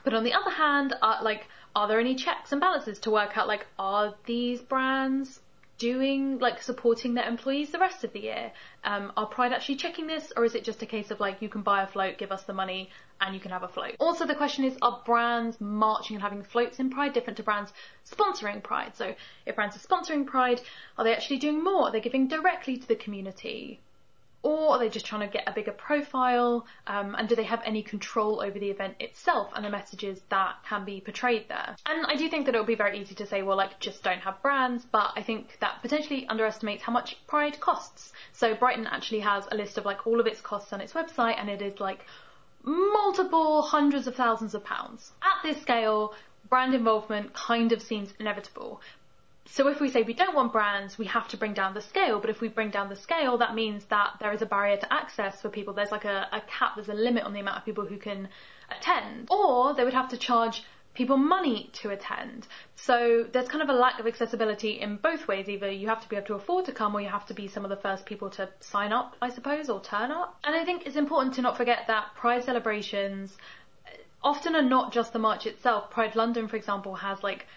but 0.04 0.14
on 0.14 0.24
the 0.24 0.34
other 0.34 0.50
hand, 0.50 0.96
are, 1.02 1.24
like, 1.24 1.48
are 1.76 1.88
there 1.88 2.00
any 2.00 2.16
checks 2.16 2.52
and 2.52 2.60
balances 2.60 3.00
to 3.00 3.12
work 3.12 3.38
out 3.38 3.48
like, 3.48 3.68
are 3.78 4.16
these 4.26 4.62
brands 4.62 5.40
doing, 5.80 6.38
like, 6.38 6.62
supporting 6.62 7.16
their 7.16 7.28
employees 7.28 7.72
the 7.72 7.80
rest 7.80 8.04
of 8.04 8.14
the 8.14 8.20
year? 8.20 8.52
Um, 8.84 9.12
are 9.18 9.26
Pride 9.26 9.52
actually 9.52 9.78
checking 9.78 10.06
this, 10.06 10.32
or 10.38 10.46
is 10.46 10.54
it 10.54 10.64
just 10.64 10.84
a 10.84 10.86
case 10.86 11.10
of 11.10 11.20
like, 11.20 11.42
you 11.42 11.50
can 11.50 11.64
buy 11.64 11.82
a 11.82 11.88
float, 11.88 12.20
give 12.20 12.32
us 12.32 12.44
the 12.44 12.54
money, 12.54 12.92
and 13.20 13.34
you 13.34 13.42
can 13.42 13.52
have 13.52 13.64
a 13.64 13.68
float? 13.68 13.96
Also, 14.00 14.26
the 14.28 14.36
question 14.36 14.64
is, 14.66 14.78
are 14.84 15.02
brands 15.06 15.60
marching 15.60 16.16
and 16.16 16.24
having 16.24 16.44
floats 16.44 16.80
in 16.80 16.92
Pride 16.92 17.14
different 17.14 17.38
to 17.38 17.44
brands 17.44 17.74
sponsoring 18.06 18.62
Pride? 18.62 18.96
So, 18.96 19.16
if 19.46 19.56
brands 19.56 19.76
are 19.76 19.80
sponsoring 19.80 20.28
Pride, 20.28 20.62
are 20.98 21.04
they 21.04 21.16
actually 21.16 21.38
doing 21.40 21.64
more? 21.64 21.88
Are 21.88 21.92
they 21.92 22.02
giving 22.02 22.28
directly 22.28 22.78
to 22.78 22.88
the 22.88 22.96
community? 22.96 23.82
Or 24.42 24.72
are 24.72 24.80
they 24.80 24.90
just 24.90 25.06
trying 25.06 25.22
to 25.22 25.28
get 25.28 25.48
a 25.48 25.52
bigger 25.52 25.72
profile? 25.72 26.66
Um, 26.88 27.16
and 27.16 27.28
do 27.28 27.36
they 27.36 27.44
have 27.44 27.62
any 27.66 27.84
control 27.84 28.42
over 28.42 28.58
the 28.58 28.70
event 28.70 28.96
itself 29.00 29.52
and 29.54 29.66
the 29.66 29.70
messages 29.70 30.22
that 30.30 30.56
can 30.68 30.86
be 30.86 31.02
portrayed 31.02 31.50
there? 31.50 31.76
And 31.86 32.06
I 32.06 32.16
do 32.16 32.30
think 32.30 32.46
that 32.46 32.56
it 32.56 32.58
would 32.58 32.68
be 32.68 32.76
very 32.76 33.00
easy 33.00 33.16
to 33.16 33.26
say, 33.26 33.42
well, 33.42 33.58
like, 33.58 33.80
just 33.80 34.02
don't 34.02 34.22
have 34.22 34.42
brands, 34.42 34.86
but 34.86 35.12
I 35.16 35.24
think 35.24 35.58
that 35.60 35.82
potentially 35.82 36.26
underestimates 36.28 36.84
how 36.84 36.94
much 36.94 37.18
Pride 37.28 37.60
costs. 37.60 38.14
So 38.32 38.56
Brighton 38.56 38.88
actually 38.88 39.20
has 39.22 39.46
a 39.52 39.56
list 39.56 39.78
of 39.78 39.86
like 39.86 40.08
all 40.08 40.20
of 40.20 40.28
its 40.28 40.42
costs 40.42 40.72
on 40.72 40.80
its 40.82 40.94
website 40.94 41.38
and 41.38 41.50
it 41.50 41.62
is 41.62 41.80
like 41.80 42.06
multiple 42.64 43.62
hundreds 43.62 44.08
of 44.08 44.16
thousands 44.16 44.56
of 44.56 44.64
pounds. 44.64 45.12
At 45.22 45.44
this 45.44 45.62
scale, 45.62 46.14
brand 46.50 46.74
involvement 46.74 47.34
kind 47.34 47.72
of 47.72 47.82
seems 47.82 48.14
inevitable. 48.20 48.82
So 49.52 49.68
if 49.68 49.82
we 49.82 49.90
say 49.90 50.04
we 50.04 50.14
don't 50.14 50.36
want 50.36 50.54
brands, 50.54 50.98
we 51.00 51.06
have 51.08 51.28
to 51.30 51.38
bring 51.38 51.54
down 51.54 51.74
the 51.74 51.82
scale. 51.82 52.20
But 52.20 52.30
if 52.30 52.40
we 52.40 52.50
bring 52.50 52.70
down 52.70 52.88
the 52.88 52.96
scale, 52.96 53.38
that 53.40 53.56
means 53.56 53.84
that 53.86 54.14
there 54.20 54.32
is 54.32 54.44
a 54.44 54.46
barrier 54.46 54.78
to 54.78 54.94
access 54.94 55.42
for 55.42 55.50
people. 55.50 55.74
There's 55.74 55.92
like 55.92 56.06
a, 56.06 56.28
a 56.32 56.42
cap, 56.42 56.74
there's 56.76 56.90
a 56.90 56.94
limit 56.94 57.24
on 57.24 57.34
the 57.34 57.40
amount 57.40 57.58
of 57.58 57.66
people 57.66 57.86
who 57.86 57.98
can 57.98 58.30
attend. 58.70 59.28
Or 59.32 59.74
they 59.74 59.84
would 59.84 59.94
have 59.94 60.10
to 60.10 60.18
charge 60.18 60.64
people 60.94 61.18
money 61.18 61.72
to 61.74 61.90
attend. 61.90 62.48
So 62.76 63.26
there's 63.32 63.48
kind 63.48 63.64
of 63.64 63.70
a 63.70 63.74
lack 63.74 64.00
of 64.00 64.06
accessibility 64.06 64.80
in 64.80 64.98
both 64.98 65.28
ways. 65.28 65.50
Either 65.50 65.72
you 65.72 65.88
have 65.88 66.02
to 66.02 66.10
be 66.10 66.16
able 66.16 66.28
to 66.28 66.34
afford 66.36 66.66
to 66.66 66.72
come 66.72 66.96
or 66.96 67.02
you 67.02 67.10
have 67.10 67.26
to 67.28 67.34
be 67.34 67.48
some 67.48 67.64
of 67.64 67.70
the 67.70 67.78
first 67.78 68.06
people 68.06 68.30
to 68.32 68.50
sign 68.60 68.94
up, 68.94 69.16
I 69.20 69.30
suppose, 69.30 69.70
or 69.70 69.82
turn 69.82 70.12
up. 70.12 70.38
And 70.44 70.56
I 70.56 70.64
think 70.64 70.86
it's 70.86 70.96
important 70.96 71.36
to 71.36 71.42
not 71.42 71.58
forget 71.58 71.80
that 71.88 72.14
Pride 72.16 72.44
celebrations 72.44 73.36
often 74.22 74.56
are 74.56 74.62
not 74.62 74.92
just 74.92 75.14
the 75.14 75.20
march 75.20 75.46
itself. 75.48 75.90
Pride 75.90 76.16
London, 76.16 76.48
for 76.48 76.56
example, 76.56 76.96
has 76.96 77.24
like 77.24 77.48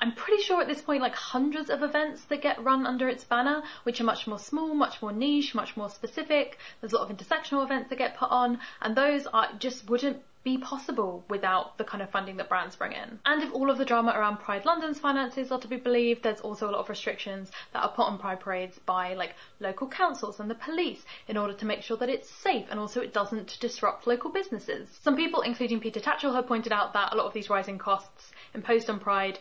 I'm 0.00 0.12
pretty 0.12 0.42
sure 0.42 0.60
at 0.60 0.68
this 0.68 0.80
point 0.80 1.02
like 1.02 1.14
hundreds 1.14 1.70
of 1.70 1.82
events 1.82 2.24
that 2.26 2.40
get 2.40 2.62
run 2.62 2.86
under 2.86 3.08
its 3.08 3.24
banner, 3.24 3.62
which 3.82 4.00
are 4.00 4.04
much 4.04 4.26
more 4.26 4.38
small, 4.38 4.74
much 4.74 5.02
more 5.02 5.12
niche, 5.12 5.54
much 5.54 5.76
more 5.76 5.90
specific. 5.90 6.58
There's 6.80 6.92
a 6.92 6.98
lot 6.98 7.10
of 7.10 7.16
intersectional 7.16 7.64
events 7.64 7.90
that 7.90 7.98
get 7.98 8.16
put 8.16 8.30
on, 8.30 8.60
and 8.80 8.94
those 8.94 9.26
are 9.26 9.48
just 9.58 9.88
wouldn't 9.90 10.22
be 10.44 10.56
possible 10.56 11.24
without 11.28 11.76
the 11.78 11.84
kind 11.84 12.02
of 12.02 12.10
funding 12.10 12.36
that 12.36 12.48
brands 12.48 12.76
bring 12.76 12.92
in. 12.92 13.18
And 13.26 13.42
if 13.42 13.52
all 13.52 13.70
of 13.70 13.76
the 13.76 13.84
drama 13.84 14.12
around 14.16 14.38
Pride 14.38 14.64
London's 14.64 15.00
finances 15.00 15.50
are 15.50 15.58
to 15.58 15.68
be 15.68 15.76
believed, 15.76 16.22
there's 16.22 16.40
also 16.40 16.70
a 16.70 16.72
lot 16.72 16.80
of 16.80 16.88
restrictions 16.88 17.50
that 17.72 17.82
are 17.82 17.90
put 17.90 18.06
on 18.06 18.18
Pride 18.18 18.40
parades 18.40 18.78
by 18.86 19.14
like 19.14 19.34
local 19.58 19.88
councils 19.88 20.38
and 20.38 20.48
the 20.48 20.54
police 20.54 21.04
in 21.26 21.36
order 21.36 21.54
to 21.54 21.66
make 21.66 21.82
sure 21.82 21.96
that 21.96 22.08
it's 22.08 22.30
safe 22.30 22.66
and 22.70 22.78
also 22.78 23.00
it 23.00 23.12
doesn't 23.12 23.58
disrupt 23.60 24.06
local 24.06 24.30
businesses. 24.30 24.88
Some 25.02 25.16
people, 25.16 25.40
including 25.40 25.80
Peter 25.80 26.00
Tatchell, 26.00 26.34
have 26.34 26.46
pointed 26.46 26.72
out 26.72 26.92
that 26.92 27.12
a 27.12 27.16
lot 27.16 27.26
of 27.26 27.34
these 27.34 27.50
rising 27.50 27.78
costs 27.78 28.30
imposed 28.54 28.88
on 28.88 29.00
Pride 29.00 29.38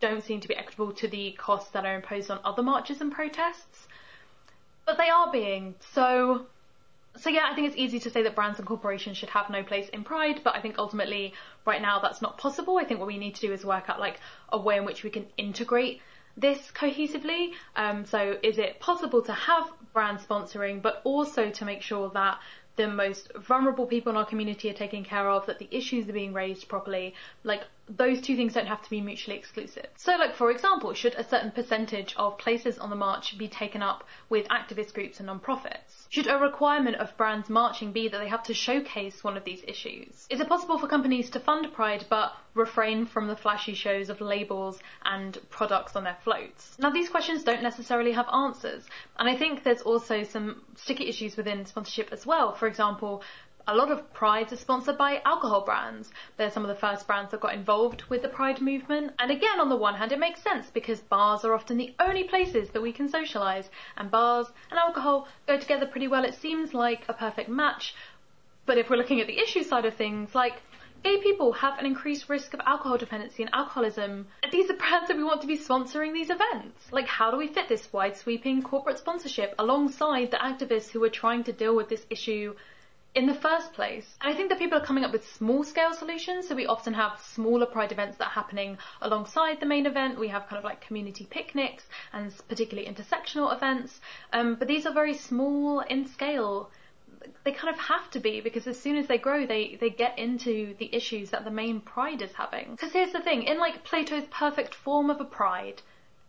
don't 0.00 0.22
seem 0.22 0.40
to 0.40 0.48
be 0.48 0.56
equitable 0.56 0.92
to 0.92 1.08
the 1.08 1.32
costs 1.32 1.70
that 1.70 1.84
are 1.84 1.96
imposed 1.96 2.30
on 2.30 2.40
other 2.44 2.62
marches 2.62 3.00
and 3.00 3.12
protests. 3.12 3.88
But 4.86 4.98
they 4.98 5.08
are 5.08 5.32
being, 5.32 5.74
so 5.92 6.46
so 7.16 7.30
yeah, 7.30 7.48
I 7.50 7.54
think 7.54 7.68
it's 7.68 7.76
easy 7.76 8.00
to 8.00 8.10
say 8.10 8.22
that 8.22 8.34
brands 8.34 8.58
and 8.58 8.66
corporations 8.66 9.16
should 9.16 9.30
have 9.30 9.48
no 9.48 9.62
place 9.62 9.88
in 9.90 10.02
Pride, 10.02 10.40
but 10.42 10.56
I 10.56 10.60
think 10.60 10.78
ultimately 10.78 11.32
right 11.64 11.80
now 11.80 12.00
that's 12.00 12.20
not 12.20 12.38
possible. 12.38 12.76
I 12.78 12.84
think 12.84 12.98
what 12.98 13.06
we 13.06 13.18
need 13.18 13.36
to 13.36 13.40
do 13.40 13.52
is 13.52 13.64
work 13.64 13.88
out 13.88 14.00
like 14.00 14.18
a 14.48 14.58
way 14.58 14.76
in 14.78 14.84
which 14.84 15.04
we 15.04 15.10
can 15.10 15.26
integrate 15.36 16.00
this 16.36 16.58
cohesively. 16.72 17.52
Um, 17.76 18.04
so 18.04 18.36
is 18.42 18.58
it 18.58 18.80
possible 18.80 19.22
to 19.22 19.32
have 19.32 19.70
brand 19.92 20.18
sponsoring, 20.18 20.82
but 20.82 21.00
also 21.04 21.50
to 21.50 21.64
make 21.64 21.82
sure 21.82 22.10
that 22.10 22.38
the 22.76 22.88
most 22.88 23.32
vulnerable 23.34 23.86
people 23.86 24.10
in 24.10 24.16
our 24.16 24.24
community 24.24 24.68
are 24.70 24.74
taken 24.74 25.04
care 25.04 25.28
of, 25.28 25.46
that 25.46 25.58
the 25.58 25.68
issues 25.70 26.08
are 26.08 26.12
being 26.12 26.32
raised 26.32 26.68
properly, 26.68 27.14
like 27.44 27.62
those 27.88 28.20
two 28.20 28.36
things 28.36 28.54
don't 28.54 28.66
have 28.66 28.82
to 28.82 28.90
be 28.90 29.00
mutually 29.00 29.36
exclusive. 29.36 29.86
So 29.96 30.16
like 30.16 30.34
for 30.34 30.50
example, 30.50 30.94
should 30.94 31.14
a 31.14 31.24
certain 31.24 31.50
percentage 31.50 32.14
of 32.16 32.38
places 32.38 32.78
on 32.78 32.90
the 32.90 32.96
march 32.96 33.38
be 33.38 33.48
taken 33.48 33.82
up 33.82 34.04
with 34.28 34.48
activist 34.48 34.94
groups 34.94 35.18
and 35.18 35.26
non-profits? 35.26 36.03
Should 36.14 36.28
a 36.28 36.38
requirement 36.38 36.94
of 36.98 37.16
brands 37.16 37.50
marching 37.50 37.90
be 37.90 38.06
that 38.06 38.18
they 38.18 38.28
have 38.28 38.44
to 38.44 38.54
showcase 38.54 39.24
one 39.24 39.36
of 39.36 39.42
these 39.42 39.64
issues? 39.66 40.28
Is 40.30 40.38
it 40.38 40.48
possible 40.48 40.78
for 40.78 40.86
companies 40.86 41.28
to 41.30 41.40
fund 41.40 41.72
Pride 41.72 42.06
but 42.08 42.36
refrain 42.54 43.04
from 43.04 43.26
the 43.26 43.34
flashy 43.34 43.74
shows 43.74 44.08
of 44.10 44.20
labels 44.20 44.78
and 45.04 45.36
products 45.50 45.96
on 45.96 46.04
their 46.04 46.16
floats? 46.22 46.78
Now 46.78 46.90
these 46.90 47.08
questions 47.08 47.42
don't 47.42 47.64
necessarily 47.64 48.12
have 48.12 48.28
answers, 48.32 48.86
and 49.16 49.28
I 49.28 49.36
think 49.36 49.64
there's 49.64 49.82
also 49.82 50.22
some 50.22 50.62
sticky 50.76 51.08
issues 51.08 51.36
within 51.36 51.66
sponsorship 51.66 52.12
as 52.12 52.24
well. 52.24 52.54
For 52.54 52.68
example, 52.68 53.24
a 53.66 53.74
lot 53.74 53.90
of 53.90 54.12
prides 54.12 54.52
are 54.52 54.56
sponsored 54.56 54.98
by 54.98 55.22
alcohol 55.24 55.62
brands. 55.62 56.10
They're 56.36 56.50
some 56.50 56.64
of 56.64 56.68
the 56.68 56.74
first 56.74 57.06
brands 57.06 57.30
that 57.30 57.40
got 57.40 57.54
involved 57.54 58.02
with 58.10 58.22
the 58.22 58.28
pride 58.28 58.60
movement. 58.60 59.12
And 59.18 59.30
again, 59.30 59.58
on 59.58 59.68
the 59.70 59.76
one 59.76 59.94
hand, 59.94 60.12
it 60.12 60.18
makes 60.18 60.42
sense 60.42 60.70
because 60.70 61.00
bars 61.00 61.44
are 61.44 61.54
often 61.54 61.78
the 61.78 61.94
only 61.98 62.24
places 62.24 62.70
that 62.70 62.82
we 62.82 62.92
can 62.92 63.08
socialise, 63.08 63.68
and 63.96 64.10
bars 64.10 64.48
and 64.70 64.78
alcohol 64.78 65.28
go 65.46 65.58
together 65.58 65.86
pretty 65.86 66.08
well. 66.08 66.24
It 66.24 66.34
seems 66.34 66.74
like 66.74 67.04
a 67.08 67.14
perfect 67.14 67.48
match. 67.48 67.94
But 68.66 68.78
if 68.78 68.90
we're 68.90 68.96
looking 68.96 69.20
at 69.20 69.26
the 69.26 69.38
issue 69.38 69.62
side 69.62 69.86
of 69.86 69.94
things, 69.94 70.34
like 70.34 70.60
gay 71.02 71.18
people 71.18 71.52
have 71.52 71.78
an 71.78 71.86
increased 71.86 72.28
risk 72.28 72.54
of 72.54 72.60
alcohol 72.66 72.98
dependency 72.98 73.42
and 73.42 73.54
alcoholism. 73.54 74.26
These 74.50 74.70
are 74.70 74.76
brands 74.76 75.08
that 75.08 75.16
we 75.16 75.24
want 75.24 75.40
to 75.42 75.46
be 75.46 75.58
sponsoring 75.58 76.12
these 76.12 76.30
events. 76.30 76.92
Like, 76.92 77.06
how 77.06 77.30
do 77.30 77.36
we 77.36 77.46
fit 77.46 77.68
this 77.68 77.92
wide 77.92 78.16
sweeping 78.16 78.62
corporate 78.62 78.98
sponsorship 78.98 79.54
alongside 79.58 80.30
the 80.30 80.38
activists 80.38 80.90
who 80.90 81.04
are 81.04 81.10
trying 81.10 81.44
to 81.44 81.52
deal 81.52 81.76
with 81.76 81.88
this 81.88 82.06
issue 82.10 82.54
in 83.14 83.26
the 83.26 83.34
first 83.34 83.72
place. 83.72 84.06
And 84.20 84.32
I 84.32 84.36
think 84.36 84.48
that 84.48 84.58
people 84.58 84.76
are 84.78 84.84
coming 84.84 85.04
up 85.04 85.12
with 85.12 85.28
small 85.34 85.62
scale 85.62 85.94
solutions. 85.94 86.48
So 86.48 86.54
we 86.54 86.66
often 86.66 86.94
have 86.94 87.20
smaller 87.20 87.66
pride 87.66 87.92
events 87.92 88.18
that 88.18 88.26
are 88.26 88.30
happening 88.30 88.76
alongside 89.00 89.60
the 89.60 89.66
main 89.66 89.86
event. 89.86 90.18
We 90.18 90.28
have 90.28 90.46
kind 90.48 90.58
of 90.58 90.64
like 90.64 90.80
community 90.80 91.26
picnics 91.30 91.84
and 92.12 92.32
particularly 92.48 92.88
intersectional 92.88 93.54
events. 93.54 94.00
Um, 94.32 94.56
but 94.56 94.68
these 94.68 94.84
are 94.86 94.92
very 94.92 95.14
small 95.14 95.80
in 95.80 96.06
scale. 96.08 96.70
They 97.44 97.52
kind 97.52 97.72
of 97.72 97.80
have 97.80 98.10
to 98.10 98.20
be 98.20 98.40
because 98.40 98.66
as 98.66 98.78
soon 98.80 98.96
as 98.96 99.06
they 99.06 99.18
grow, 99.18 99.46
they, 99.46 99.78
they 99.80 99.90
get 99.90 100.18
into 100.18 100.74
the 100.78 100.94
issues 100.94 101.30
that 101.30 101.44
the 101.44 101.50
main 101.50 101.80
pride 101.80 102.20
is 102.20 102.32
having. 102.32 102.72
Because 102.72 102.92
here's 102.92 103.12
the 103.12 103.20
thing, 103.20 103.44
in 103.44 103.58
like 103.58 103.84
Plato's 103.84 104.26
perfect 104.30 104.74
form 104.74 105.08
of 105.08 105.20
a 105.20 105.24
pride, 105.24 105.80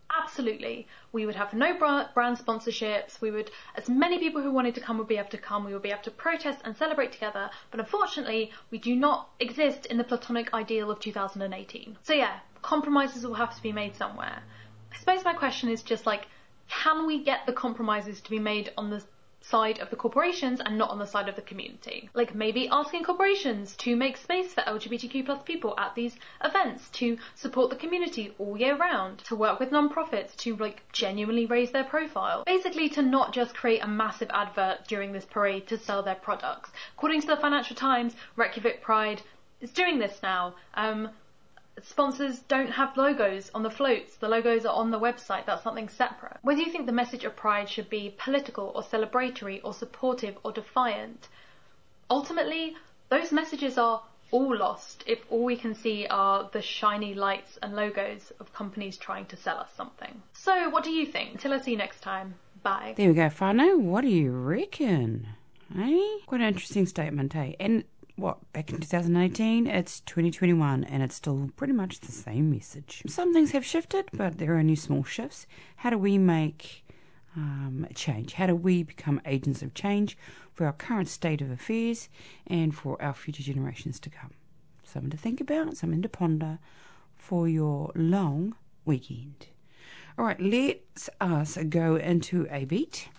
Absolutely. 0.09 0.87
We 1.11 1.25
would 1.25 1.35
have 1.35 1.53
no 1.53 1.77
brand 1.77 2.37
sponsorships. 2.37 3.21
We 3.21 3.31
would, 3.31 3.51
as 3.75 3.89
many 3.89 4.19
people 4.19 4.41
who 4.41 4.51
wanted 4.51 4.75
to 4.75 4.81
come 4.81 4.97
would 4.97 5.07
be 5.07 5.17
able 5.17 5.29
to 5.29 5.37
come. 5.37 5.65
We 5.65 5.73
would 5.73 5.81
be 5.81 5.91
able 5.91 6.03
to 6.03 6.11
protest 6.11 6.61
and 6.63 6.75
celebrate 6.77 7.11
together. 7.11 7.49
But 7.71 7.79
unfortunately, 7.79 8.51
we 8.71 8.77
do 8.77 8.95
not 8.95 9.29
exist 9.39 9.85
in 9.87 9.97
the 9.97 10.03
platonic 10.03 10.53
ideal 10.53 10.91
of 10.91 10.99
2018. 10.99 11.97
So 12.03 12.13
yeah, 12.13 12.39
compromises 12.61 13.25
will 13.25 13.33
have 13.33 13.55
to 13.55 13.61
be 13.61 13.71
made 13.71 13.95
somewhere. 13.95 14.41
I 14.91 14.97
suppose 14.97 15.23
my 15.23 15.33
question 15.33 15.69
is 15.69 15.83
just 15.83 16.05
like, 16.05 16.27
can 16.69 17.05
we 17.05 17.23
get 17.23 17.45
the 17.45 17.53
compromises 17.53 18.21
to 18.21 18.29
be 18.29 18.39
made 18.39 18.71
on 18.77 18.89
the 18.89 19.03
side 19.49 19.79
of 19.79 19.89
the 19.89 19.95
corporations 19.95 20.59
and 20.59 20.77
not 20.77 20.89
on 20.89 20.99
the 20.99 21.05
side 21.05 21.29
of 21.29 21.35
the 21.35 21.41
community. 21.41 22.09
Like 22.13 22.33
maybe 22.33 22.67
asking 22.69 23.03
corporations 23.03 23.75
to 23.77 23.95
make 23.95 24.17
space 24.17 24.53
for 24.53 24.61
LGBTQ 24.61 25.25
plus 25.25 25.43
people 25.43 25.75
at 25.77 25.93
these 25.95 26.15
events, 26.43 26.89
to 26.93 27.17
support 27.35 27.69
the 27.69 27.75
community 27.75 28.33
all 28.39 28.57
year 28.57 28.75
round, 28.75 29.19
to 29.19 29.35
work 29.35 29.59
with 29.59 29.71
non-profits 29.71 30.35
to 30.37 30.55
like 30.55 30.81
genuinely 30.91 31.45
raise 31.45 31.71
their 31.71 31.83
profile. 31.83 32.43
Basically 32.45 32.89
to 32.89 33.01
not 33.01 33.33
just 33.33 33.55
create 33.55 33.83
a 33.83 33.87
massive 33.87 34.29
advert 34.33 34.87
during 34.87 35.11
this 35.11 35.25
parade 35.25 35.67
to 35.67 35.77
sell 35.77 36.01
their 36.01 36.15
products. 36.15 36.71
According 36.97 37.21
to 37.21 37.27
the 37.27 37.37
Financial 37.37 37.75
Times, 37.75 38.15
Reykjavik 38.35 38.81
Pride 38.81 39.21
is 39.61 39.71
doing 39.71 39.99
this 39.99 40.19
now. 40.23 40.55
Um, 40.73 41.09
sponsors 41.83 42.39
don't 42.39 42.71
have 42.71 42.97
logos 42.97 43.51
on 43.53 43.63
the 43.63 43.69
floats. 43.69 44.17
The 44.17 44.29
logos 44.29 44.65
are 44.65 44.75
on 44.75 44.91
the 44.91 44.99
website. 44.99 45.45
That's 45.45 45.63
something 45.63 45.89
separate. 45.89 46.37
Whether 46.41 46.61
you 46.61 46.71
think 46.71 46.85
the 46.85 46.91
message 46.91 47.23
of 47.25 47.35
Pride 47.35 47.69
should 47.69 47.89
be 47.89 48.15
political 48.17 48.71
or 48.75 48.81
celebratory 48.81 49.61
or 49.63 49.73
supportive 49.73 50.37
or 50.43 50.51
defiant, 50.51 51.27
ultimately, 52.09 52.75
those 53.09 53.31
messages 53.31 53.77
are 53.77 54.01
all 54.31 54.57
lost 54.57 55.03
if 55.05 55.19
all 55.29 55.43
we 55.43 55.55
can 55.55 55.75
see 55.75 56.07
are 56.07 56.49
the 56.51 56.61
shiny 56.61 57.13
lights 57.13 57.57
and 57.61 57.75
logos 57.75 58.31
of 58.39 58.53
companies 58.53 58.97
trying 58.97 59.25
to 59.27 59.37
sell 59.37 59.57
us 59.57 59.69
something. 59.75 60.21
So, 60.33 60.69
what 60.69 60.83
do 60.83 60.91
you 60.91 61.05
think? 61.05 61.33
Until 61.33 61.53
I 61.53 61.59
see 61.59 61.71
you 61.71 61.77
next 61.77 62.01
time. 62.01 62.35
Bye. 62.63 62.95
There 62.97 63.09
we 63.09 63.15
go, 63.15 63.27
whānau. 63.27 63.79
What 63.79 64.01
do 64.01 64.07
you 64.07 64.31
reckon? 64.31 65.27
Eh? 65.77 66.19
Quite 66.25 66.41
an 66.41 66.47
interesting 66.47 66.85
statement, 66.85 67.35
eh? 67.35 67.53
And 67.59 67.83
what, 68.15 68.51
back 68.53 68.71
in 68.71 68.79
2018, 68.79 69.67
it's 69.67 69.99
2021, 70.01 70.83
and 70.85 71.03
it's 71.03 71.15
still 71.15 71.49
pretty 71.57 71.73
much 71.73 71.99
the 71.99 72.11
same 72.11 72.49
message. 72.49 73.03
Some 73.07 73.33
things 73.33 73.51
have 73.51 73.65
shifted, 73.65 74.05
but 74.13 74.37
there 74.37 74.53
are 74.53 74.57
only 74.57 74.75
small 74.75 75.03
shifts. 75.03 75.47
How 75.77 75.89
do 75.89 75.97
we 75.97 76.17
make 76.17 76.85
um, 77.35 77.87
change? 77.93 78.33
How 78.33 78.47
do 78.47 78.55
we 78.55 78.83
become 78.83 79.19
agents 79.25 79.61
of 79.61 79.73
change 79.73 80.17
for 80.53 80.65
our 80.65 80.73
current 80.73 81.09
state 81.09 81.41
of 81.41 81.51
affairs 81.51 82.07
and 82.47 82.73
for 82.73 83.01
our 83.01 83.13
future 83.13 83.43
generations 83.43 83.99
to 84.01 84.09
come? 84.09 84.31
Something 84.85 85.11
to 85.11 85.17
think 85.17 85.41
about, 85.41 85.75
something 85.75 86.01
to 86.01 86.09
ponder 86.09 86.59
for 87.17 87.49
your 87.49 87.91
long 87.95 88.55
weekend. 88.85 89.47
All 90.17 90.23
right, 90.23 90.39
let's 90.39 91.09
us 91.19 91.57
go 91.67 91.97
into 91.97 92.47
a 92.49 92.63
beat. 92.63 93.09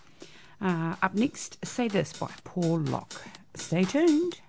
Uh, 0.59 0.97
up 1.03 1.15
next, 1.15 1.63
Say 1.67 1.89
This 1.89 2.15
by 2.15 2.31
Paul 2.45 2.81
Locke. 2.81 3.21
Stay 3.55 3.85
tuned. 3.85 4.41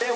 There 0.00 0.14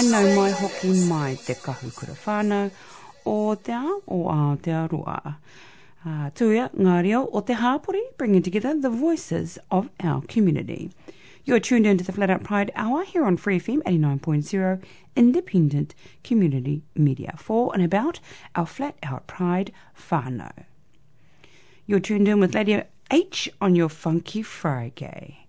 Mahara 0.00 0.34
mai 0.34 0.50
hoki 0.52 0.90
mai 1.08 1.34
te 1.34 1.54
kahu 1.54 1.90
kura 1.94 2.14
whānau 2.24 2.70
o 3.26 3.54
te 3.54 3.72
ao 3.72 4.00
o 4.08 4.28
Aotearoa. 4.34 5.34
Uh, 6.06 6.30
tuia, 6.30 6.70
ngā 6.72 7.02
reo 7.04 7.28
o 7.30 7.42
te 7.42 7.52
hāpori, 7.52 8.00
bringing 8.16 8.40
together 8.40 8.72
the 8.80 8.88
voices 8.88 9.58
of 9.70 9.90
our 10.02 10.22
community. 10.22 10.90
You're 11.44 11.60
tuned 11.60 11.84
into 11.84 12.02
the 12.02 12.12
Flat 12.12 12.30
Out 12.30 12.44
Pride 12.44 12.72
Hour 12.76 13.04
here 13.04 13.26
on 13.26 13.36
Free 13.36 13.60
FM 13.60 13.82
89.0 13.82 14.82
Independent 15.16 15.94
Community 16.24 16.82
Media 16.94 17.34
for 17.36 17.70
and 17.74 17.84
about 17.84 18.20
our 18.54 18.64
Flat 18.64 18.96
Out 19.02 19.26
Pride 19.26 19.70
whānau. 20.08 20.64
You're 21.84 22.00
tuned 22.00 22.26
in 22.26 22.40
with 22.40 22.54
Lady 22.54 22.82
H 23.10 23.50
on 23.60 23.76
your 23.76 23.90
Funky 23.90 24.40
Friday. 24.40 25.46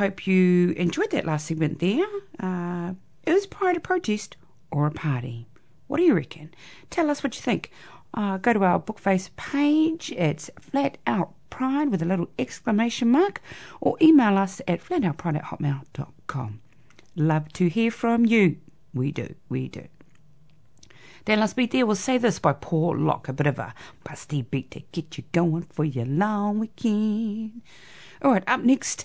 Hope 0.00 0.26
you 0.26 0.70
enjoyed 0.78 1.10
that 1.10 1.26
last 1.26 1.46
segment 1.46 1.80
there. 1.80 2.06
Uh, 2.38 2.94
it 3.24 3.32
was 3.32 3.46
pride 3.46 3.76
a 3.76 3.80
protest 3.80 4.36
or 4.70 4.86
a 4.86 4.90
party. 4.90 5.46
What 5.86 5.98
do 5.98 6.04
you 6.04 6.14
reckon? 6.14 6.54
Tell 6.88 7.10
us 7.10 7.22
what 7.22 7.34
you 7.34 7.42
think. 7.42 7.70
Uh, 8.14 8.38
go 8.38 8.52
to 8.52 8.64
our 8.64 8.80
Bookface 8.80 9.30
page. 9.36 10.12
It's 10.12 10.50
Flat 10.60 10.98
Out 11.06 11.32
Pride 11.50 11.90
with 11.90 12.02
a 12.02 12.06
little 12.06 12.30
exclamation 12.38 13.10
mark, 13.10 13.40
or 13.80 13.96
email 14.00 14.38
us 14.38 14.60
at 14.66 14.82
flatoutpride 14.82 15.36
at 15.36 15.44
hotmail.com. 15.44 16.60
Love 17.16 17.52
to 17.52 17.68
hear 17.68 17.90
from 17.90 18.24
you. 18.24 18.56
We 18.94 19.12
do, 19.12 19.34
we 19.48 19.68
do. 19.68 19.86
Then 21.24 21.40
last 21.40 21.54
beat 21.56 21.70
there 21.70 21.86
was 21.86 22.00
Say 22.00 22.18
This 22.18 22.38
by 22.38 22.54
Paul 22.54 22.96
Locke, 22.96 23.28
a 23.28 23.32
bit 23.32 23.46
of 23.46 23.58
a 23.58 23.74
busty 24.04 24.48
beat 24.48 24.70
to 24.70 24.80
get 24.92 25.18
you 25.18 25.24
going 25.32 25.62
for 25.62 25.84
your 25.84 26.06
long 26.06 26.60
weekend. 26.60 27.62
All 28.22 28.32
right, 28.32 28.44
up 28.46 28.60
next, 28.60 29.04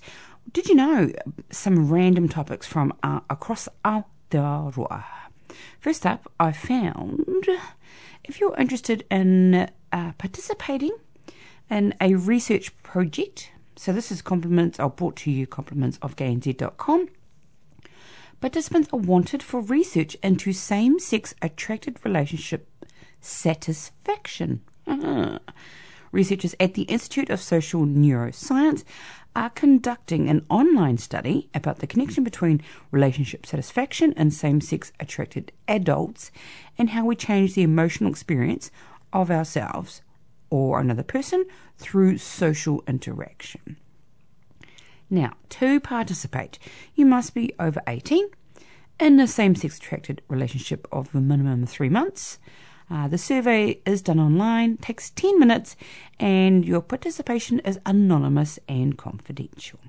did 0.51 0.67
you 0.67 0.75
know 0.75 1.11
some 1.49 1.89
random 1.89 2.29
topics 2.29 2.67
from 2.67 2.93
uh, 3.03 3.21
across 3.29 3.67
Aotearoa? 3.83 5.03
First 5.79 6.05
up, 6.05 6.31
I 6.39 6.51
found 6.51 7.47
if 8.23 8.39
you're 8.39 8.55
interested 8.57 9.05
in 9.11 9.69
uh, 9.91 10.11
participating 10.17 10.91
in 11.69 11.93
a 12.01 12.15
research 12.15 12.75
project, 12.83 13.51
so 13.75 13.93
this 13.93 14.11
is 14.11 14.21
compliments, 14.21 14.79
are 14.79 14.89
brought 14.89 15.15
to 15.17 15.31
you 15.31 15.47
compliments 15.47 15.97
of 16.01 16.15
gaynz.com. 16.15 17.09
Participants 18.41 18.89
are 18.91 18.99
wanted 18.99 19.41
for 19.41 19.61
research 19.61 20.15
into 20.21 20.53
same 20.53 20.99
sex 20.99 21.33
attracted 21.41 22.03
relationship 22.03 22.69
satisfaction. 23.21 24.61
Researchers 26.11 26.55
at 26.59 26.75
the 26.75 26.83
Institute 26.83 27.29
of 27.29 27.41
Social 27.41 27.85
Neuroscience 27.85 28.83
are 29.35 29.49
conducting 29.49 30.29
an 30.29 30.45
online 30.49 30.97
study 30.97 31.49
about 31.53 31.79
the 31.79 31.87
connection 31.87 32.23
between 32.23 32.61
relationship 32.91 33.45
satisfaction 33.45 34.13
and 34.15 34.33
same 34.33 34.61
sex 34.61 34.91
attracted 34.99 35.51
adults 35.67 36.31
and 36.77 36.91
how 36.91 37.05
we 37.05 37.15
change 37.15 37.53
the 37.53 37.63
emotional 37.63 38.09
experience 38.09 38.71
of 39.11 39.29
ourselves 39.29 40.01
or 40.49 40.79
another 40.79 41.03
person 41.03 41.45
through 41.77 42.17
social 42.17 42.83
interaction. 42.87 43.77
Now, 45.09 45.33
to 45.49 45.79
participate, 45.79 46.57
you 46.95 47.05
must 47.05 47.33
be 47.33 47.53
over 47.59 47.81
18 47.87 48.27
in 48.99 49.19
a 49.19 49.27
same 49.27 49.55
sex 49.55 49.77
attracted 49.77 50.21
relationship 50.29 50.87
of 50.91 51.13
a 51.13 51.21
minimum 51.21 51.63
of 51.63 51.69
three 51.69 51.89
months. 51.89 52.39
Uh, 52.89 53.07
the 53.07 53.17
survey 53.17 53.79
is 53.85 54.01
done 54.01 54.19
online, 54.19 54.77
takes 54.77 55.09
10 55.11 55.39
minutes, 55.39 55.75
and 56.19 56.65
your 56.65 56.81
participation 56.81 57.59
is 57.59 57.79
anonymous 57.85 58.59
and 58.67 58.97
confidential. 58.97 59.79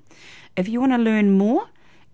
If 0.57 0.69
you 0.69 0.81
want 0.81 0.93
to 0.93 0.99
learn 0.99 1.33
more, 1.33 1.69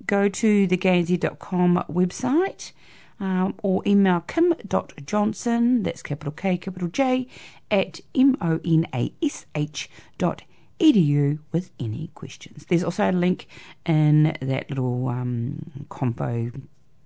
go 0.06 0.28
to 0.28 0.66
the 0.66 0.76
gaynz.com 0.76 1.84
website 1.88 2.72
um, 3.20 3.54
or 3.62 3.82
email 3.86 4.20
kim.johnson, 4.20 5.84
that's 5.84 6.02
capital 6.02 6.32
K, 6.32 6.56
capital 6.56 6.88
J, 6.88 7.28
at 7.70 8.00
m-o-n-a-s-h 8.14 9.90
dot 10.18 10.42
edu 10.80 11.38
with 11.52 11.70
any 11.78 12.10
questions. 12.14 12.66
There's 12.66 12.82
also 12.82 13.08
a 13.08 13.12
link 13.12 13.46
in 13.86 14.36
that 14.40 14.68
little 14.68 15.08
um, 15.08 15.86
compo 15.88 16.50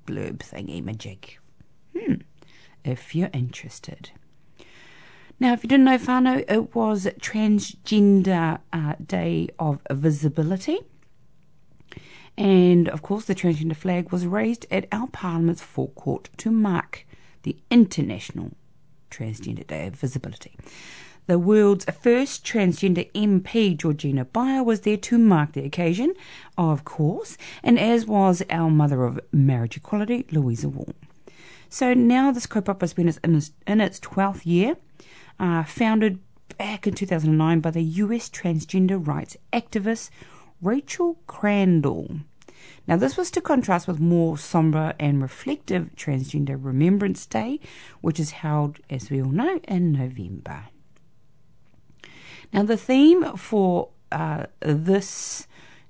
blurb 0.06 0.38
thingy 0.38 0.82
majig. 0.82 1.36
Hmm 1.94 2.22
if 2.86 3.14
you're 3.14 3.30
interested. 3.32 4.10
Now, 5.38 5.52
if 5.52 5.62
you 5.62 5.68
didn't 5.68 5.84
know, 5.84 5.98
whānau, 5.98 6.44
it 6.50 6.74
was 6.74 7.06
Transgender 7.20 8.60
uh, 8.72 8.94
Day 9.04 9.48
of 9.58 9.80
Visibility. 9.90 10.80
And 12.38 12.88
of 12.88 13.02
course, 13.02 13.24
the 13.26 13.34
transgender 13.34 13.76
flag 13.76 14.12
was 14.12 14.26
raised 14.26 14.66
at 14.70 14.86
our 14.92 15.06
Parliament's 15.08 15.62
forecourt 15.62 16.30
to 16.38 16.50
mark 16.50 17.06
the 17.42 17.56
International 17.70 18.52
Transgender 19.10 19.66
Day 19.66 19.86
of 19.86 19.94
Visibility. 19.94 20.56
The 21.26 21.38
world's 21.38 21.86
first 21.86 22.44
transgender 22.44 23.10
MP, 23.12 23.76
Georgina 23.76 24.24
Beyer, 24.24 24.62
was 24.62 24.82
there 24.82 24.96
to 24.98 25.18
mark 25.18 25.52
the 25.52 25.64
occasion, 25.64 26.14
of 26.56 26.84
course, 26.84 27.36
and 27.62 27.80
as 27.80 28.06
was 28.06 28.42
our 28.48 28.70
mother 28.70 29.04
of 29.04 29.18
marriage 29.32 29.76
equality, 29.76 30.24
Louisa 30.30 30.68
Wall. 30.68 30.94
So 31.68 31.94
now 31.94 32.30
this 32.32 32.46
kaupapa 32.46 32.82
has 32.82 32.94
been 32.94 33.12
in 33.22 33.36
its, 33.36 33.52
in 33.66 33.80
its 33.80 34.00
12th 34.00 34.44
year, 34.44 34.76
uh, 35.38 35.64
founded 35.64 36.20
back 36.58 36.86
in 36.86 36.94
2009 36.94 37.60
by 37.60 37.70
the 37.70 37.82
US 37.82 38.30
transgender 38.30 39.04
rights 39.04 39.36
activist 39.52 40.10
Rachel 40.62 41.18
Crandall. 41.26 42.20
Now, 42.88 42.96
this 42.96 43.16
was 43.16 43.30
to 43.32 43.40
contrast 43.40 43.88
with 43.88 44.00
more 44.00 44.38
sombre 44.38 44.94
and 44.98 45.20
reflective 45.20 45.90
Transgender 45.96 46.56
Remembrance 46.58 47.26
Day, 47.26 47.60
which 48.00 48.20
is 48.20 48.30
held, 48.30 48.78
as 48.88 49.10
we 49.10 49.20
all 49.20 49.30
know, 49.30 49.60
in 49.66 49.92
November. 49.92 50.64
Now, 52.52 52.62
the 52.62 52.76
theme 52.76 53.36
for 53.36 53.90
uh, 54.12 54.46
this 54.60 55.46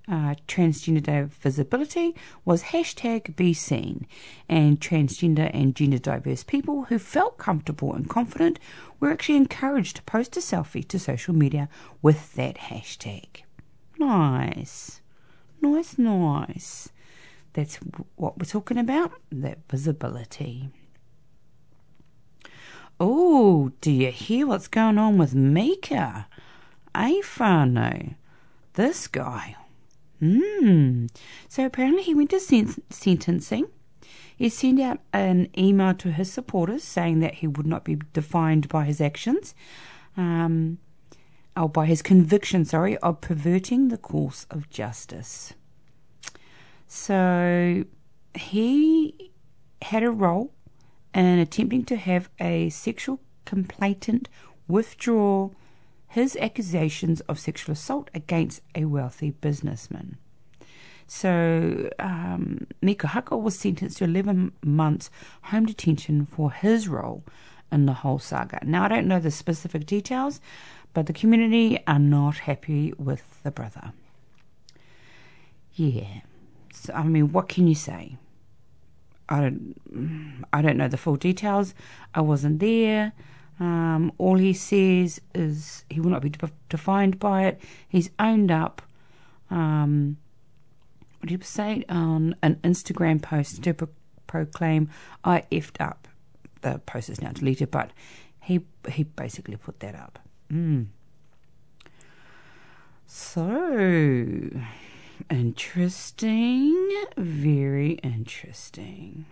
uh, 0.08 0.34
Transgender 0.46 1.26
Visibility 1.28 2.14
was 2.44 2.64
hashtag 2.64 3.34
Be 3.36 3.52
Seen, 3.52 4.06
and 4.48 4.80
transgender 4.80 5.50
and 5.52 5.74
gender 5.74 5.98
diverse 5.98 6.44
people 6.44 6.84
who 6.84 6.98
felt 6.98 7.38
comfortable 7.38 7.92
and 7.92 8.08
confident 8.08 8.58
were 9.00 9.10
actually 9.10 9.36
encouraged 9.36 9.96
to 9.96 10.02
post 10.02 10.36
a 10.36 10.40
selfie 10.40 10.86
to 10.88 10.98
social 10.98 11.34
media 11.34 11.68
with 12.02 12.34
that 12.34 12.56
hashtag. 12.56 13.42
Nice, 13.98 15.00
nice, 15.60 15.98
nice. 15.98 16.88
That's 17.54 17.76
what 18.16 18.38
we're 18.38 18.44
talking 18.44 18.78
about 18.78 19.12
that 19.32 19.58
visibility. 19.70 20.70
Oh, 23.00 23.72
do 23.80 23.90
you 23.90 24.10
hear 24.10 24.46
what's 24.46 24.68
going 24.68 24.98
on 24.98 25.18
with 25.18 25.34
Mika? 25.34 26.28
A 26.94 27.20
whānau. 27.22 28.14
This 28.74 29.06
guy, 29.06 29.56
Hmm. 30.20 31.06
So 31.48 31.66
apparently 31.66 32.02
he 32.02 32.14
went 32.14 32.30
to 32.30 32.40
sen- 32.40 32.82
sentencing. 32.90 33.66
He 34.36 34.48
sent 34.48 34.80
out 34.80 35.00
an 35.12 35.48
email 35.56 35.94
to 35.94 36.12
his 36.12 36.32
supporters 36.32 36.84
saying 36.84 37.20
that 37.20 37.36
he 37.36 37.46
would 37.46 37.66
not 37.66 37.84
be 37.84 37.98
defined 38.12 38.68
by 38.68 38.84
his 38.84 39.00
actions, 39.00 39.54
um, 40.16 40.78
or 41.56 41.68
by 41.68 41.86
his 41.86 42.02
conviction, 42.02 42.64
sorry, 42.64 42.98
of 42.98 43.20
perverting 43.22 43.88
the 43.88 43.96
course 43.96 44.46
of 44.50 44.68
justice. 44.68 45.54
So 46.86 47.84
he 48.34 49.32
had 49.82 50.02
a 50.02 50.10
role 50.10 50.52
in 51.14 51.38
attempting 51.38 51.84
to 51.86 51.96
have 51.96 52.28
a 52.38 52.68
sexual 52.68 53.20
complainant 53.46 54.28
withdraw 54.68 55.50
his 56.16 56.34
accusations 56.36 57.20
of 57.28 57.38
sexual 57.38 57.74
assault 57.74 58.08
against 58.14 58.62
a 58.74 58.86
wealthy 58.86 59.32
businessman. 59.32 60.16
So, 61.06 61.90
um, 61.98 62.66
Mika 62.80 63.08
Haka 63.08 63.36
was 63.36 63.58
sentenced 63.58 63.98
to 63.98 64.04
11 64.04 64.52
months 64.64 65.10
home 65.42 65.66
detention 65.66 66.24
for 66.24 66.50
his 66.50 66.88
role 66.88 67.22
in 67.70 67.84
the 67.84 67.92
whole 67.92 68.18
saga. 68.18 68.60
Now, 68.64 68.84
I 68.84 68.88
don't 68.88 69.06
know 69.06 69.20
the 69.20 69.30
specific 69.30 69.84
details, 69.84 70.40
but 70.94 71.04
the 71.04 71.12
community 71.12 71.80
are 71.86 71.98
not 71.98 72.38
happy 72.38 72.94
with 72.96 73.42
the 73.42 73.50
brother. 73.50 73.92
Yeah. 75.74 76.22
So, 76.72 76.94
I 76.94 77.02
mean, 77.02 77.30
what 77.30 77.50
can 77.50 77.68
you 77.68 77.74
say? 77.74 78.16
I 79.28 79.40
don't, 79.40 80.46
I 80.50 80.62
don't 80.62 80.78
know 80.78 80.88
the 80.88 80.96
full 80.96 81.16
details. 81.16 81.74
I 82.14 82.22
wasn't 82.22 82.60
there. 82.60 83.12
Um, 83.58 84.12
all 84.18 84.36
he 84.36 84.52
says 84.52 85.20
is 85.34 85.84
he 85.88 86.00
will 86.00 86.10
not 86.10 86.22
be 86.22 86.30
de- 86.30 86.50
defined 86.68 87.18
by 87.18 87.44
it. 87.44 87.60
He's 87.88 88.10
owned 88.18 88.50
up. 88.50 88.82
Um, 89.50 90.18
what 91.20 91.30
did 91.30 91.40
he 91.40 91.44
say 91.46 91.84
on 91.88 92.36
an 92.42 92.56
Instagram 92.56 93.22
post 93.22 93.62
to 93.62 93.74
pro- 93.74 93.88
proclaim, 94.26 94.90
"I 95.24 95.44
effed 95.50 95.80
up." 95.80 96.08
The 96.60 96.80
post 96.80 97.08
is 97.08 97.22
now 97.22 97.30
deleted, 97.30 97.70
but 97.70 97.92
he 98.40 98.60
he 98.90 99.04
basically 99.04 99.56
put 99.56 99.80
that 99.80 99.94
up. 99.94 100.18
Mm. 100.52 100.88
So, 103.06 104.50
Interesting. 105.30 107.04
Very 107.16 107.92
interesting. 108.02 109.26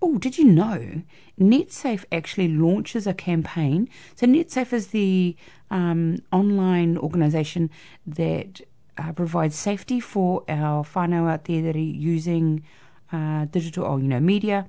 Oh, 0.00 0.18
did 0.18 0.38
you 0.38 0.44
know 0.44 1.02
NetSafe 1.40 2.04
actually 2.12 2.48
launches 2.48 3.06
a 3.06 3.14
campaign? 3.14 3.88
So, 4.14 4.26
NetSafe 4.26 4.72
is 4.72 4.88
the 4.88 5.36
um, 5.70 6.22
online 6.32 6.96
organisation 6.96 7.70
that 8.06 8.60
uh, 8.96 9.12
provides 9.12 9.56
safety 9.56 9.98
for 9.98 10.44
our 10.48 10.84
whānau 10.84 11.28
out 11.28 11.44
there 11.44 11.62
that 11.62 11.74
are 11.74 11.80
using 11.80 12.62
uh, 13.12 13.46
digital 13.46 13.84
or, 13.84 13.98
you 13.98 14.06
know, 14.06 14.20
media 14.20 14.68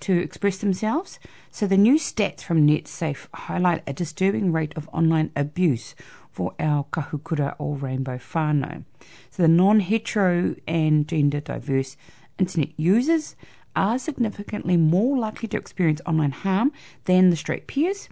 to 0.00 0.16
express 0.16 0.58
themselves. 0.58 1.18
So, 1.50 1.66
the 1.66 1.76
new 1.76 1.94
stats 1.94 2.42
from 2.42 2.66
NetSafe 2.66 3.26
highlight 3.34 3.82
a 3.84 3.92
disturbing 3.92 4.52
rate 4.52 4.74
of 4.76 4.88
online 4.92 5.32
abuse 5.34 5.96
for 6.30 6.54
our 6.60 6.84
kahukura 6.84 7.56
or 7.58 7.76
rainbow 7.76 8.18
whānau. 8.18 8.84
So, 9.30 9.42
the 9.42 9.48
non 9.48 9.80
hetero 9.80 10.54
and 10.68 11.08
gender 11.08 11.40
diverse 11.40 11.96
internet 12.38 12.70
users 12.78 13.34
are 13.78 13.98
significantly 13.98 14.76
more 14.76 15.16
likely 15.16 15.48
to 15.48 15.56
experience 15.56 16.00
online 16.04 16.32
harm 16.32 16.72
than 17.04 17.30
the 17.30 17.36
straight 17.36 17.68
peers. 17.68 18.08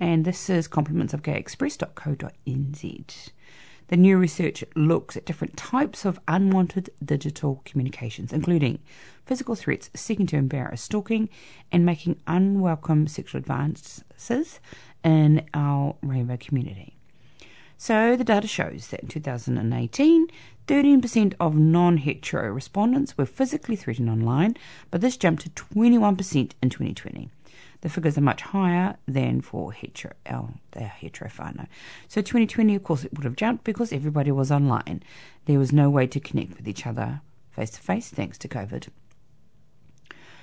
And 0.00 0.24
this 0.24 0.48
is 0.48 0.66
compliments 0.66 1.12
of 1.12 1.22
gayexpress.co.nz. 1.22 3.28
The 3.88 3.96
new 3.96 4.16
research 4.16 4.64
looks 4.74 5.16
at 5.16 5.26
different 5.26 5.58
types 5.58 6.06
of 6.06 6.18
unwanted 6.26 6.90
digital 7.04 7.60
communications, 7.66 8.32
including 8.32 8.78
physical 9.26 9.54
threats 9.54 9.90
seeking 9.94 10.26
to 10.28 10.36
embarrass 10.36 10.80
stalking 10.80 11.28
and 11.70 11.84
making 11.84 12.18
unwelcome 12.26 13.06
sexual 13.06 13.40
advances 13.40 14.60
in 15.04 15.46
our 15.52 15.96
rainbow 16.02 16.38
community. 16.38 16.96
So 17.76 18.16
the 18.16 18.24
data 18.24 18.46
shows 18.46 18.88
that 18.88 19.00
in 19.00 19.08
2018, 19.08 20.28
13% 20.70 21.34
of 21.40 21.56
non 21.56 21.96
hetero 21.96 22.48
respondents 22.48 23.18
were 23.18 23.26
physically 23.26 23.74
threatened 23.74 24.08
online, 24.08 24.56
but 24.92 25.00
this 25.00 25.16
jumped 25.16 25.42
to 25.42 25.50
21% 25.50 26.52
in 26.62 26.70
2020. 26.70 27.28
The 27.80 27.88
figures 27.88 28.16
are 28.16 28.20
much 28.20 28.42
higher 28.42 28.96
than 29.08 29.40
for 29.40 29.72
hetero, 29.72 30.12
our, 30.26 30.50
the 30.70 30.84
hetero 30.84 31.28
whānau. 31.28 31.66
So 32.06 32.20
2020, 32.20 32.76
of 32.76 32.84
course, 32.84 33.02
it 33.02 33.12
would 33.14 33.24
have 33.24 33.34
jumped 33.34 33.64
because 33.64 33.92
everybody 33.92 34.30
was 34.30 34.52
online. 34.52 35.02
There 35.46 35.58
was 35.58 35.72
no 35.72 35.90
way 35.90 36.06
to 36.06 36.20
connect 36.20 36.56
with 36.56 36.68
each 36.68 36.86
other 36.86 37.20
face 37.50 37.70
to 37.70 37.80
face 37.80 38.08
thanks 38.08 38.38
to 38.38 38.46
COVID. 38.46 38.90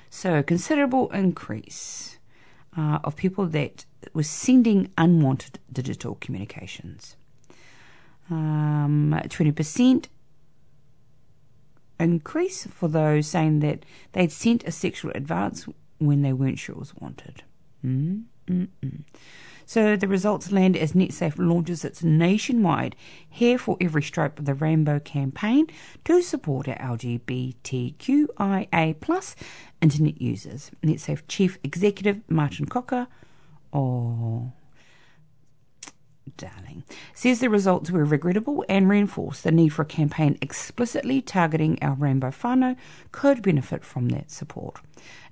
So 0.10 0.40
a 0.40 0.44
considerable 0.44 1.10
increase 1.12 2.18
uh, 2.78 3.00
of 3.06 3.16
people 3.16 3.46
that 3.46 3.86
were 4.14 4.24
sending 4.24 4.92
unwanted 4.98 5.60
digital 5.72 6.16
communications. 6.16 7.16
Um, 8.30 9.18
20% 9.24 10.08
increase 12.00 12.66
for 12.68 12.88
those 12.88 13.28
saying 13.28 13.60
that 13.60 13.86
they'd 14.14 14.32
sent 14.32 14.64
a 14.64 14.72
sexual 14.72 15.12
advance 15.16 15.68
when 16.00 16.22
they 16.22 16.34
weren't 16.34 16.60
sure 16.60 16.76
it 16.76 16.80
was 16.80 16.96
wanted. 16.96 17.44
Mm-mm-mm. 17.86 19.04
So 19.66 19.98
the 19.98 20.08
results 20.08 20.52
land 20.54 20.78
as 20.78 20.94
NetSafe 20.94 21.38
launches 21.38 21.84
its 21.84 22.02
nationwide 22.02 22.96
Here 23.30 23.58
for 23.58 23.76
Every 23.82 24.02
Stripe 24.02 24.40
of 24.40 24.46
the 24.46 24.54
Rainbow 24.54 25.00
campaign 25.00 25.68
to 26.06 26.22
support 26.22 26.70
our 26.70 26.78
LGBTQIA 26.78 28.30
plus 29.02 29.36
internet 29.82 30.22
users. 30.22 30.72
NetSafe 30.82 31.24
Chief 31.28 31.60
Executive 31.66 32.22
Martin 32.30 32.68
Cocker, 32.68 33.08
oh, 33.74 34.54
darling, 36.38 36.84
says 37.14 37.40
the 37.40 37.50
results 37.50 37.92
were 37.92 38.06
regrettable 38.06 38.64
and 38.70 38.90
reinforce 38.90 39.42
the 39.42 39.52
need 39.52 39.70
for 39.70 39.82
a 39.82 39.86
campaign 39.86 40.38
explicitly 40.42 41.22
targeting 41.22 41.78
our 41.82 41.96
rainbow 41.96 42.30
whānau 42.30 42.76
could 43.12 43.42
benefit 43.42 43.84
from 43.84 44.10
that 44.10 44.32
support. 44.32 44.80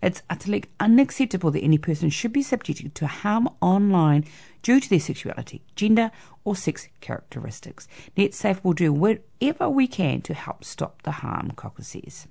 It's 0.01 0.21
utterly 0.29 0.65
unacceptable 0.79 1.51
that 1.51 1.63
any 1.63 1.77
person 1.77 2.09
should 2.09 2.33
be 2.33 2.41
subjected 2.41 2.95
to 2.95 3.07
harm 3.07 3.49
online 3.61 4.25
due 4.61 4.79
to 4.79 4.89
their 4.89 4.99
sexuality, 4.99 5.61
gender, 5.75 6.11
or 6.43 6.55
sex 6.55 6.87
characteristics. 7.01 7.87
NetSafe 8.17 8.63
will 8.63 8.73
do 8.73 8.91
whatever 8.91 9.69
we 9.69 9.87
can 9.87 10.21
to 10.21 10.33
help 10.33 10.63
stop 10.63 11.03
the 11.03 11.11
harm, 11.11 11.51
Cocker 11.51 11.83
says. 11.83 12.27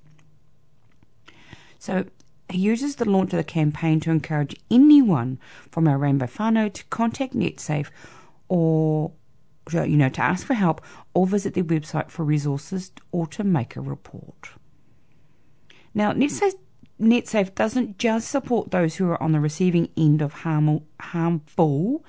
So, 1.79 2.05
he 2.49 2.59
uses 2.59 2.97
the 2.97 3.09
launch 3.09 3.33
of 3.33 3.37
the 3.37 3.43
campaign 3.43 3.99
to 4.01 4.11
encourage 4.11 4.55
anyone 4.69 5.39
from 5.71 5.87
our 5.87 5.97
Rainbow 5.97 6.27
whānau 6.27 6.71
to 6.71 6.83
contact 6.85 7.33
NetSafe 7.33 7.89
or 8.47 9.11
you 9.71 9.97
know 9.97 10.09
to 10.09 10.21
ask 10.21 10.45
for 10.45 10.53
help 10.53 10.81
or 11.13 11.25
visit 11.25 11.53
their 11.53 11.63
website 11.63 12.11
for 12.11 12.23
resources 12.23 12.91
or 13.11 13.27
to 13.27 13.43
make 13.43 13.75
a 13.75 13.81
report. 13.81 14.49
Now, 15.93 16.11
NetSafe, 16.11 16.53
NetSafe 17.01 17.55
doesn't 17.55 17.97
just 17.97 18.29
support 18.29 18.71
those 18.71 18.95
who 18.95 19.09
are 19.09 19.21
on 19.23 19.31
the 19.31 19.39
receiving 19.39 19.89
end 19.97 20.21
of 20.21 20.33
harmful, 20.33 20.85
harmful 20.99 22.05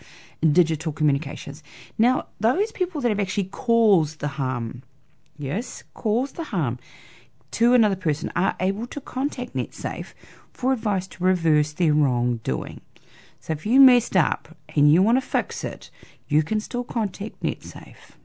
digital 0.53 0.93
communications. 0.93 1.63
Now, 1.97 2.27
those 2.41 2.73
people 2.73 3.01
that 3.01 3.09
have 3.09 3.21
actually 3.21 3.45
caused 3.45 4.21
the 4.21 4.29
harm, 4.29 4.83
yes, 5.39 5.85
caused 5.95 6.37
the 6.37 6.45
harm 6.45 6.79
to 7.53 7.75
another 7.75 7.97
person 7.97 8.31
are 8.37 8.57
able 8.61 8.87
to 8.89 9.01
contact 9.01 9.55
NetSafe 9.55 10.15
for 10.53 10.73
advice 10.73 11.07
to 11.09 11.25
reverse 11.25 11.73
their 11.73 11.95
wrongdoing. 11.95 12.81
So 13.47 13.53
if 13.53 13.65
you 13.65 13.79
messed 13.79 14.17
up 14.17 14.57
and 14.75 14.91
you 14.91 15.05
want 15.05 15.19
to 15.19 15.21
fix 15.21 15.63
it, 15.63 15.89
you 16.27 16.43
can 16.43 16.59
still 16.59 16.83
contact 16.83 17.41
NetSafe. 17.45 18.17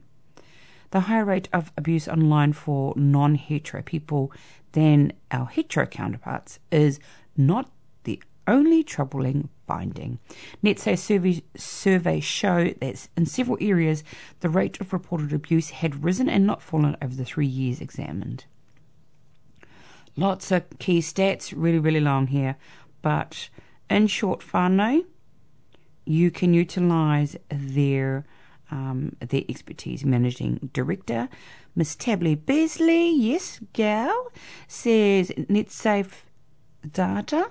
The 0.90 1.02
higher 1.02 1.24
rate 1.24 1.48
of 1.52 1.70
abuse 1.76 2.08
online 2.08 2.54
for 2.54 2.92
non 2.96 3.36
hetero 3.36 3.82
people 3.82 4.32
than 4.72 5.12
our 5.30 5.46
hetero 5.46 5.86
counterparts 5.86 6.58
is 6.72 6.98
not 7.36 7.70
the 8.02 8.20
only 8.48 8.82
troubling 8.82 9.48
finding. 9.64 10.18
NetSafe 10.60 10.98
survey, 10.98 11.42
surveys 11.54 12.24
show 12.24 12.70
that 12.80 13.08
in 13.16 13.24
several 13.24 13.58
areas 13.60 14.02
the 14.40 14.48
rate 14.48 14.80
of 14.80 14.92
reported 14.92 15.32
abuse 15.32 15.70
had 15.70 16.02
risen 16.02 16.28
and 16.28 16.48
not 16.48 16.60
fallen 16.60 16.96
over 17.00 17.14
the 17.14 17.24
three 17.24 17.46
years 17.46 17.80
examined. 17.80 18.46
Lots 20.16 20.50
of 20.50 20.64
key 20.80 20.98
stats, 20.98 21.54
really, 21.56 21.78
really 21.78 22.00
long 22.00 22.26
here, 22.26 22.56
but 23.02 23.50
in 23.88 24.08
short, 24.08 24.40
whānau, 24.40 25.04
you 26.04 26.30
can 26.30 26.54
utilise 26.54 27.36
their 27.48 28.24
um, 28.70 29.14
their 29.20 29.42
expertise. 29.48 30.04
Managing 30.04 30.70
Director, 30.72 31.28
Miss 31.76 31.94
Tabby 31.94 32.34
Beasley, 32.34 33.14
yes, 33.14 33.60
gal, 33.72 34.32
says 34.66 35.30
NetSafe 35.30 36.22
data 36.90 37.50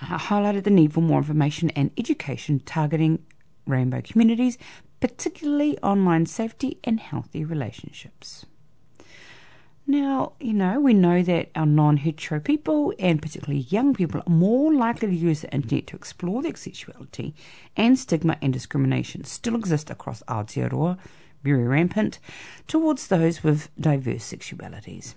uh, 0.00 0.18
highlighted 0.18 0.64
the 0.64 0.70
need 0.70 0.92
for 0.92 1.00
more 1.00 1.18
information 1.18 1.70
and 1.70 1.90
education 1.96 2.60
targeting 2.60 3.24
rainbow 3.66 4.02
communities, 4.02 4.58
particularly 5.00 5.78
online 5.78 6.26
safety 6.26 6.78
and 6.84 7.00
healthy 7.00 7.44
relationships. 7.44 8.44
Now, 9.86 10.34
you 10.38 10.52
know, 10.52 10.78
we 10.78 10.94
know 10.94 11.22
that 11.22 11.50
our 11.56 11.66
non 11.66 11.96
hetero 11.96 12.38
people, 12.38 12.94
and 13.00 13.20
particularly 13.20 13.66
young 13.68 13.94
people, 13.94 14.22
are 14.24 14.30
more 14.30 14.72
likely 14.72 15.08
to 15.08 15.14
use 15.14 15.40
the 15.40 15.52
internet 15.52 15.88
to 15.88 15.96
explore 15.96 16.40
their 16.40 16.54
sexuality, 16.54 17.34
and 17.76 17.98
stigma 17.98 18.38
and 18.40 18.52
discrimination 18.52 19.24
still 19.24 19.56
exist 19.56 19.90
across 19.90 20.22
Aotearoa, 20.28 20.98
very 21.42 21.64
rampant, 21.64 22.20
towards 22.68 23.08
those 23.08 23.42
with 23.42 23.70
diverse 23.80 24.32
sexualities. 24.32 25.14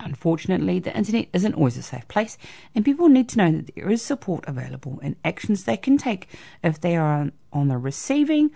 Unfortunately, 0.00 0.78
the 0.78 0.96
internet 0.96 1.28
isn't 1.34 1.54
always 1.54 1.76
a 1.76 1.82
safe 1.82 2.08
place, 2.08 2.38
and 2.74 2.84
people 2.84 3.10
need 3.10 3.28
to 3.28 3.38
know 3.38 3.52
that 3.52 3.74
there 3.74 3.90
is 3.90 4.00
support 4.00 4.44
available 4.46 5.00
and 5.02 5.16
actions 5.22 5.64
they 5.64 5.76
can 5.76 5.98
take 5.98 6.28
if 6.62 6.80
they 6.80 6.96
are 6.96 7.30
on 7.52 7.68
the 7.68 7.76
receiving 7.76 8.50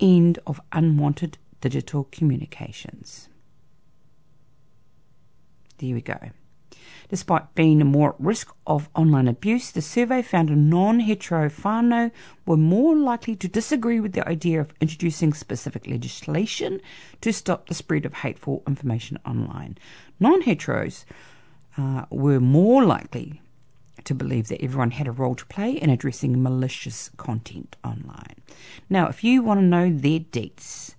end 0.00 0.38
of 0.46 0.60
unwanted 0.72 1.36
digital 1.60 2.04
communications. 2.04 3.28
There 5.78 5.94
we 5.94 6.00
go. 6.00 6.18
Despite 7.08 7.54
being 7.54 7.78
more 7.78 8.10
at 8.10 8.20
risk 8.20 8.52
of 8.66 8.88
online 8.96 9.28
abuse, 9.28 9.70
the 9.70 9.80
survey 9.80 10.22
found 10.22 10.70
non 10.70 11.00
hetero 11.00 11.48
whānau 11.48 12.10
were 12.44 12.56
more 12.56 12.96
likely 12.96 13.36
to 13.36 13.48
disagree 13.48 14.00
with 14.00 14.12
the 14.12 14.28
idea 14.28 14.60
of 14.60 14.74
introducing 14.80 15.32
specific 15.32 15.86
legislation 15.86 16.80
to 17.20 17.32
stop 17.32 17.68
the 17.68 17.74
spread 17.74 18.04
of 18.06 18.14
hateful 18.14 18.64
information 18.66 19.18
online. 19.24 19.78
Non 20.18 20.42
heteros 20.42 21.04
uh, 21.78 22.06
were 22.10 22.40
more 22.40 22.84
likely 22.84 23.40
to 24.02 24.14
believe 24.14 24.48
that 24.48 24.62
everyone 24.62 24.90
had 24.92 25.06
a 25.06 25.12
role 25.12 25.34
to 25.36 25.46
play 25.46 25.72
in 25.72 25.90
addressing 25.90 26.42
malicious 26.42 27.10
content 27.16 27.76
online. 27.84 28.36
Now, 28.90 29.08
if 29.08 29.22
you 29.22 29.42
want 29.42 29.60
to 29.60 29.66
know 29.66 29.90
their 29.90 30.20
dates, 30.20 30.95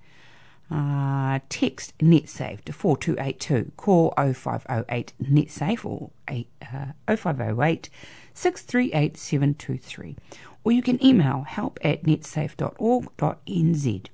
uh, 0.70 1.40
text 1.50 1.98
NetSafe 2.00 2.64
to 2.66 2.74
4282. 2.74 3.72
Call 3.78 4.14
0508 4.18 5.14
NetSafe 5.22 5.86
or 5.86 6.12
8, 6.28 6.48
uh, 6.62 7.16
0508 7.16 7.90
638 8.34 9.18
723. 9.18 10.16
Or 10.64 10.72
you 10.72 10.82
can 10.82 11.04
email 11.04 11.44
help 11.44 11.80
at 11.82 12.04
netsafe.org.nz. 12.04 14.06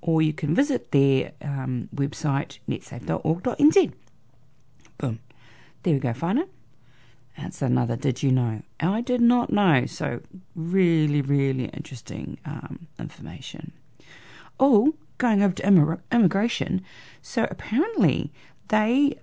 or 0.00 0.22
you 0.22 0.32
can 0.32 0.54
visit 0.54 0.92
their 0.92 1.32
um, 1.42 1.88
website, 1.94 2.58
netsafe.org.nz. 2.68 3.92
Boom. 4.98 5.20
There 5.82 5.94
we 5.94 6.00
go, 6.00 6.12
Whānau. 6.12 6.48
That's 7.38 7.62
another 7.62 7.96
Did 7.96 8.22
You 8.22 8.32
Know? 8.32 8.62
I 8.80 9.00
did 9.00 9.20
not 9.20 9.50
know. 9.50 9.86
So, 9.86 10.20
really, 10.54 11.22
really 11.22 11.66
interesting 11.66 12.38
um, 12.44 12.88
information. 12.98 13.72
Oh, 14.58 14.94
going 15.20 15.42
over 15.42 15.54
to 15.54 15.62
immig- 15.62 16.00
immigration. 16.10 16.82
So, 17.22 17.46
apparently, 17.48 18.32
they 18.68 19.20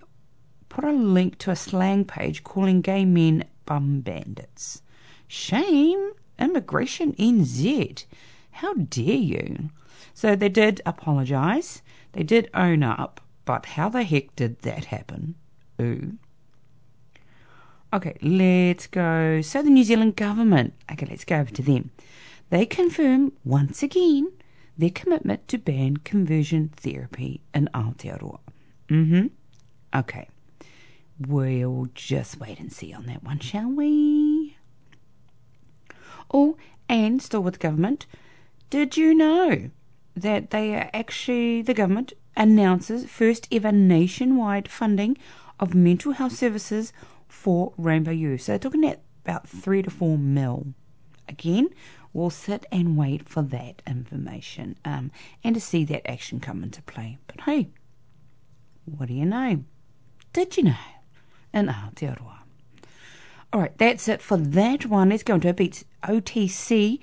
put 0.70 0.84
a 0.84 0.92
link 0.92 1.36
to 1.38 1.50
a 1.50 1.56
slang 1.56 2.06
page 2.06 2.42
calling 2.44 2.80
gay 2.80 3.04
men 3.04 3.44
bum 3.66 4.00
bandits. 4.00 4.82
Shame! 5.26 6.12
Immigration 6.38 7.12
NZ. 7.14 8.06
How 8.52 8.72
dare 8.74 9.14
you? 9.34 9.70
So, 10.14 10.34
they 10.34 10.48
did 10.48 10.80
apologise. 10.86 11.82
They 12.12 12.22
did 12.22 12.48
own 12.54 12.82
up. 12.82 13.20
But 13.44 13.64
how 13.64 13.88
the 13.88 14.02
heck 14.02 14.36
did 14.36 14.60
that 14.60 14.86
happen? 14.86 15.34
Ooh. 15.80 16.18
Okay, 17.94 18.14
let's 18.20 18.86
go. 18.86 19.40
So 19.40 19.62
the 19.62 19.70
New 19.70 19.84
Zealand 19.84 20.16
government, 20.16 20.74
okay, 20.92 21.06
let's 21.08 21.24
go 21.24 21.36
over 21.36 21.50
to 21.52 21.62
them. 21.62 21.90
They 22.50 22.66
confirm 22.66 23.32
once 23.44 23.82
again 23.82 24.30
their 24.78 24.90
commitment 24.90 25.46
to 25.48 25.58
ban 25.58 25.98
conversion 25.98 26.70
therapy 26.76 27.40
in 27.52 27.68
Aotearoa. 27.74 28.38
Mm-hmm. 28.88 29.26
Okay. 29.94 30.28
We'll 31.18 31.88
just 31.94 32.38
wait 32.38 32.60
and 32.60 32.72
see 32.72 32.94
on 32.94 33.06
that 33.06 33.24
one, 33.24 33.40
shall 33.40 33.68
we? 33.68 34.56
Oh, 36.32 36.56
and 36.88 37.20
still 37.20 37.42
with 37.42 37.58
government, 37.58 38.06
did 38.70 38.96
you 38.96 39.14
know 39.14 39.70
that 40.14 40.50
they 40.50 40.74
are 40.74 40.90
actually, 40.94 41.62
the 41.62 41.74
government 41.74 42.12
announces 42.36 43.04
first 43.10 43.48
ever 43.50 43.72
nationwide 43.72 44.68
funding 44.68 45.18
of 45.58 45.74
mental 45.74 46.12
health 46.12 46.34
services 46.34 46.92
for 47.26 47.72
Rainbow 47.76 48.12
Youth. 48.12 48.42
So 48.42 48.52
they're 48.52 48.58
talking 48.60 48.86
at 48.86 49.00
about 49.24 49.48
three 49.48 49.82
to 49.82 49.90
four 49.90 50.16
mil. 50.16 50.68
Again, 51.28 51.68
we'll 52.12 52.30
sit 52.30 52.66
and 52.72 52.96
wait 52.96 53.28
for 53.28 53.42
that 53.42 53.82
information 53.86 54.76
um, 54.84 55.10
and 55.44 55.54
to 55.54 55.60
see 55.60 55.84
that 55.84 56.08
action 56.10 56.40
come 56.40 56.62
into 56.62 56.82
play. 56.82 57.18
But 57.26 57.42
hey, 57.42 57.68
what 58.84 59.08
do 59.08 59.14
you 59.14 59.26
know? 59.26 59.64
Did 60.32 60.56
you 60.56 60.64
know? 60.64 60.76
In 61.52 61.68
Aotearoa. 61.68 62.38
All 63.52 63.60
right, 63.60 63.76
that's 63.78 64.08
it 64.08 64.20
for 64.20 64.36
that 64.36 64.84
one. 64.86 65.08
Let's 65.08 65.22
go 65.22 65.36
into 65.36 65.48
a 65.48 65.54
beat 65.54 65.84
OTC. 66.04 67.00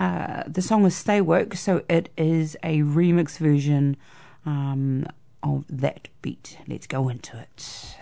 Uh, 0.00 0.42
the 0.48 0.60
song 0.60 0.84
is 0.84 0.96
Stay 0.96 1.20
Woke, 1.20 1.54
so 1.54 1.84
it 1.88 2.08
is 2.16 2.56
a 2.64 2.80
remix 2.80 3.38
version 3.38 3.96
um, 4.44 5.06
of 5.42 5.64
that 5.68 6.08
beat. 6.20 6.58
Let's 6.66 6.88
go 6.88 7.08
into 7.08 7.38
it. 7.38 7.96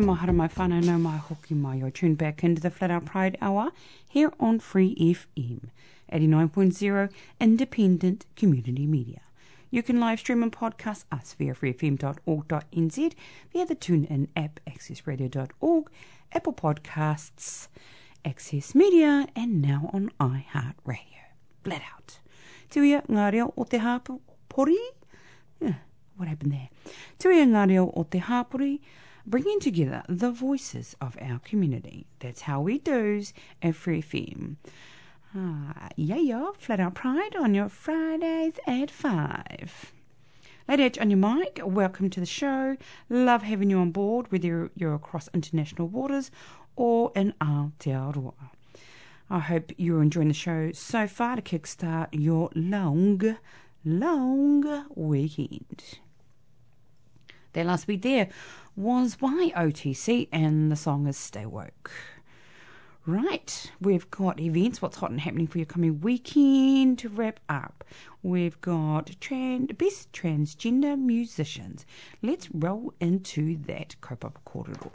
No 0.00 0.06
mahara 0.14 0.32
mai 0.34 0.48
no 0.80 0.96
mai 0.96 1.18
hoki 1.18 1.52
mai. 1.52 1.74
You're 1.74 1.90
tuned 1.90 2.16
back 2.16 2.42
into 2.42 2.62
the 2.62 2.70
Flat 2.70 2.90
Out 2.90 3.04
Pride 3.04 3.36
Hour 3.42 3.70
here 4.08 4.32
on 4.40 4.58
Free 4.58 4.94
FM 4.94 5.68
89.0 6.10 7.10
Independent 7.38 8.24
Community 8.34 8.86
Media. 8.86 9.20
You 9.70 9.82
can 9.82 10.00
live 10.00 10.18
stream 10.20 10.42
and 10.42 10.50
podcast 10.50 11.04
us 11.12 11.34
via 11.34 11.54
freefm.org.nz, 11.54 13.12
via 13.52 13.66
the 13.66 13.76
TuneIn 13.76 14.28
app, 14.34 14.60
accessradio.org, 14.66 15.90
Apple 16.32 16.54
Podcasts, 16.54 17.68
Access 18.24 18.74
Media, 18.74 19.26
and 19.36 19.60
now 19.60 19.90
on 19.92 20.10
iHeartRadio. 20.18 21.28
Flat 21.62 21.82
out. 21.92 22.20
Tuia 22.70 23.02
ngā 23.06 23.32
reo 23.32 23.52
o 23.54 23.64
te 23.64 23.78
hapori? 23.78 24.78
Yeah, 25.60 25.74
what 26.16 26.26
happened 26.28 26.52
there? 26.52 26.70
Tuia 27.18 27.44
ngā 27.44 27.68
reo 27.68 27.92
o 27.94 28.04
te 28.04 28.20
hapori, 28.20 28.80
bringing 29.30 29.60
together 29.60 30.02
the 30.08 30.32
voices 30.32 30.96
of 31.00 31.16
our 31.20 31.38
community. 31.44 32.04
That's 32.18 32.42
how 32.42 32.60
we 32.60 32.78
do's 32.78 33.32
at 33.62 33.76
Free 33.76 34.02
FM. 34.02 34.56
Ah, 35.36 35.88
yeah, 35.94 36.16
yeah, 36.16 36.50
flat 36.58 36.80
out 36.80 36.94
pride 36.94 37.36
on 37.36 37.54
your 37.54 37.68
Fridays 37.68 38.54
at 38.66 38.90
5. 38.90 39.92
Lady 40.68 40.82
H 40.82 40.98
on 40.98 41.10
your 41.10 41.18
mic, 41.18 41.60
welcome 41.64 42.10
to 42.10 42.18
the 42.18 42.26
show. 42.26 42.76
Love 43.08 43.42
having 43.42 43.70
you 43.70 43.78
on 43.78 43.92
board, 43.92 44.32
whether 44.32 44.68
you're 44.74 44.94
across 44.94 45.28
international 45.32 45.86
waters 45.86 46.32
or 46.74 47.12
in 47.14 47.32
Aotearoa. 47.40 48.34
I 49.30 49.38
hope 49.38 49.70
you're 49.76 50.02
enjoying 50.02 50.28
the 50.28 50.34
show 50.34 50.72
so 50.72 51.06
far 51.06 51.36
to 51.36 51.42
kickstart 51.42 52.08
your 52.10 52.50
long, 52.56 53.36
long 53.84 54.86
weekend. 54.96 56.00
That 57.52 57.66
last 57.66 57.88
week 57.88 58.02
there 58.02 58.28
was 58.80 59.14
by 59.14 59.52
OTC, 59.54 60.26
and 60.32 60.72
the 60.72 60.76
song 60.76 61.06
is 61.06 61.18
Stay 61.18 61.44
Woke. 61.44 61.90
Right, 63.04 63.70
we've 63.78 64.10
got 64.10 64.40
events, 64.40 64.80
what's 64.80 64.96
hot 64.96 65.10
and 65.10 65.20
happening 65.20 65.48
for 65.48 65.58
your 65.58 65.66
coming 65.66 66.00
weekend 66.00 66.98
to 67.00 67.10
wrap 67.10 67.40
up. 67.50 67.84
We've 68.22 68.58
got 68.62 69.08
tran- 69.20 69.76
best 69.76 70.12
transgender 70.12 70.98
musicians. 70.98 71.84
Let's 72.22 72.48
roll 72.54 72.94
into 73.00 73.58
that 73.66 73.96
kaupapa 74.00 74.40
kōrero. 74.46 74.92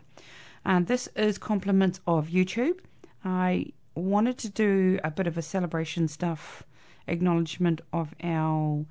And 0.65 0.87
this 0.87 1.07
is 1.15 1.37
compliments 1.37 1.99
of 2.07 2.29
YouTube. 2.29 2.79
I 3.23 3.67
wanted 3.93 4.39
to 4.39 4.49
do 4.49 4.99
a 5.03 5.11
bit 5.11 5.27
of 5.27 5.37
a 5.37 5.43
celebration 5.43 6.07
stuff, 6.07 6.63
acknowledgement 7.07 7.81
of 7.93 8.15
our 8.23 8.83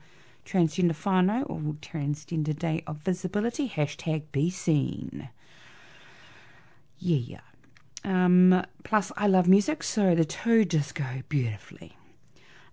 transgender 0.45 0.93
whānau 0.93 1.49
or 1.49 1.59
transgender 1.75 2.57
day 2.57 2.83
of 2.87 2.99
visibility. 2.99 3.69
Hashtag 3.69 4.25
be 4.33 4.51
seen. 4.51 5.29
Yeah. 6.99 7.41
Um, 8.05 8.65
plus, 8.83 9.11
I 9.17 9.27
love 9.27 9.49
music, 9.49 9.83
so 9.83 10.15
the 10.15 10.25
two 10.25 10.65
just 10.65 10.95
go 10.95 11.23
beautifully. 11.29 11.97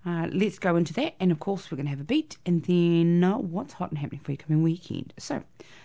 Uh, 0.05 0.27
let's 0.31 0.59
go 0.59 0.75
into 0.75 0.93
that, 0.93 1.15
and 1.19 1.31
of 1.31 1.39
course, 1.39 1.71
we're 1.71 1.75
going 1.77 1.85
to 1.85 1.91
have 1.91 2.01
a 2.01 2.05
beat, 2.05 2.37
and 2.45 2.63
then 2.63 3.23
uh, 3.23 3.37
what's 3.37 3.73
hot 3.73 3.91
and 3.91 3.99
happening 3.99 4.19
for 4.21 4.31
your 4.31 4.37
coming 4.37 4.63
weekend. 4.63 5.13
So, 5.17 5.43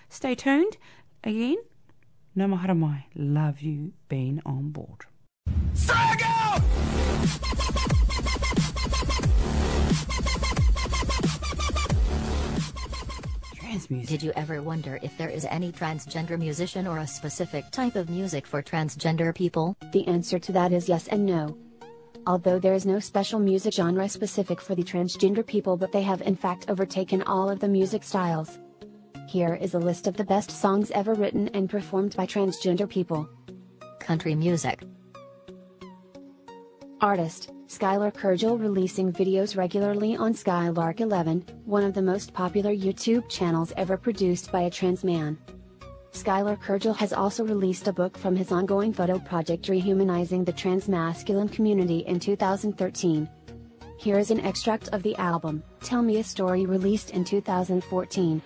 stay 0.09 0.35
tuned. 0.35 0.79
Again, 1.23 1.59
no 2.35 2.49
mai. 2.49 3.07
Love 3.15 3.61
you 3.61 3.93
being 4.09 4.41
on 4.45 4.71
board. 4.71 5.07
Trans 13.67 13.91
music. 13.91 14.09
Did 14.09 14.23
you 14.23 14.33
ever 14.37 14.63
wonder 14.63 15.01
if 15.03 15.19
there 15.19 15.29
is 15.29 15.45
any 15.47 15.73
transgender 15.73 16.39
musician 16.39 16.87
or 16.87 16.99
a 16.99 17.07
specific 17.07 17.69
type 17.73 17.97
of 17.97 18.09
music 18.09 18.47
for 18.47 18.63
transgender 18.63 19.35
people? 19.35 19.77
The 19.91 20.07
answer 20.07 20.39
to 20.39 20.53
that 20.53 20.73
is 20.73 20.89
yes 20.89 21.09
and 21.09 21.27
no. 21.27 21.59
Although 22.29 22.61
there 22.61 22.75
is 22.75 22.87
no 22.87 23.01
special 23.01 23.41
music 23.41 23.75
genre 23.75 24.09
specific 24.09 24.61
for 24.61 24.77
the 24.77 24.85
transgender 24.85 25.45
people, 25.45 25.77
but 25.77 25.91
they 25.91 26.03
have 26.03 26.23
in 26.23 26.37
fact 26.37 26.67
overtaken 26.69 27.23
all 27.23 27.51
of 27.51 27.59
the 27.59 27.67
music 27.67 28.05
styles. 28.05 28.61
Here 29.27 29.57
is 29.57 29.75
a 29.75 29.81
list 29.81 30.07
of 30.07 30.17
the 30.17 30.23
best 30.23 30.53
songs 30.53 30.93
ever 30.93 31.15
written 31.15 31.49
and 31.49 31.69
performed 31.69 32.15
by 32.15 32.25
transgender 32.25 32.89
people. 32.89 33.29
Country 33.99 34.37
music, 34.37 34.85
Artist 37.01 37.51
Skylar 37.69 38.15
Kergil 38.15 38.61
releasing 38.61 39.13
videos 39.13 39.57
regularly 39.57 40.15
on 40.15 40.33
Skylark 40.33 41.01
11, 41.01 41.45
one 41.65 41.83
of 41.83 41.95
the 41.95 42.03
most 42.03 42.33
popular 42.33 42.71
YouTube 42.71 43.29
channels 43.29 43.73
ever 43.77 43.97
produced 43.97 44.53
by 44.53 44.63
a 44.63 44.71
trans 44.71 45.03
man. 45.03 45.37
Skylar 46.13 46.57
Kergil 46.63 46.95
has 46.95 47.13
also 47.13 47.45
released 47.45 47.89
a 47.89 47.93
book 47.93 48.17
from 48.17 48.37
his 48.37 48.53
ongoing 48.53 48.93
photo 48.93 49.19
project 49.19 49.67
Rehumanizing 49.67 50.47
the 50.47 50.53
Trans 50.53 50.89
Masculine 50.89 51.49
Community 51.49 51.99
in 52.07 52.21
2013. 52.21 53.29
Here 53.99 54.19
is 54.19 54.31
an 54.31 54.41
extract 54.41 54.89
of 54.91 55.03
the 55.03 55.17
album, 55.17 55.65
Tell 55.81 56.03
Me 56.03 56.19
a 56.19 56.25
Story 56.25 56.67
released 56.67 57.11
in 57.11 57.25
2014. 57.25 58.43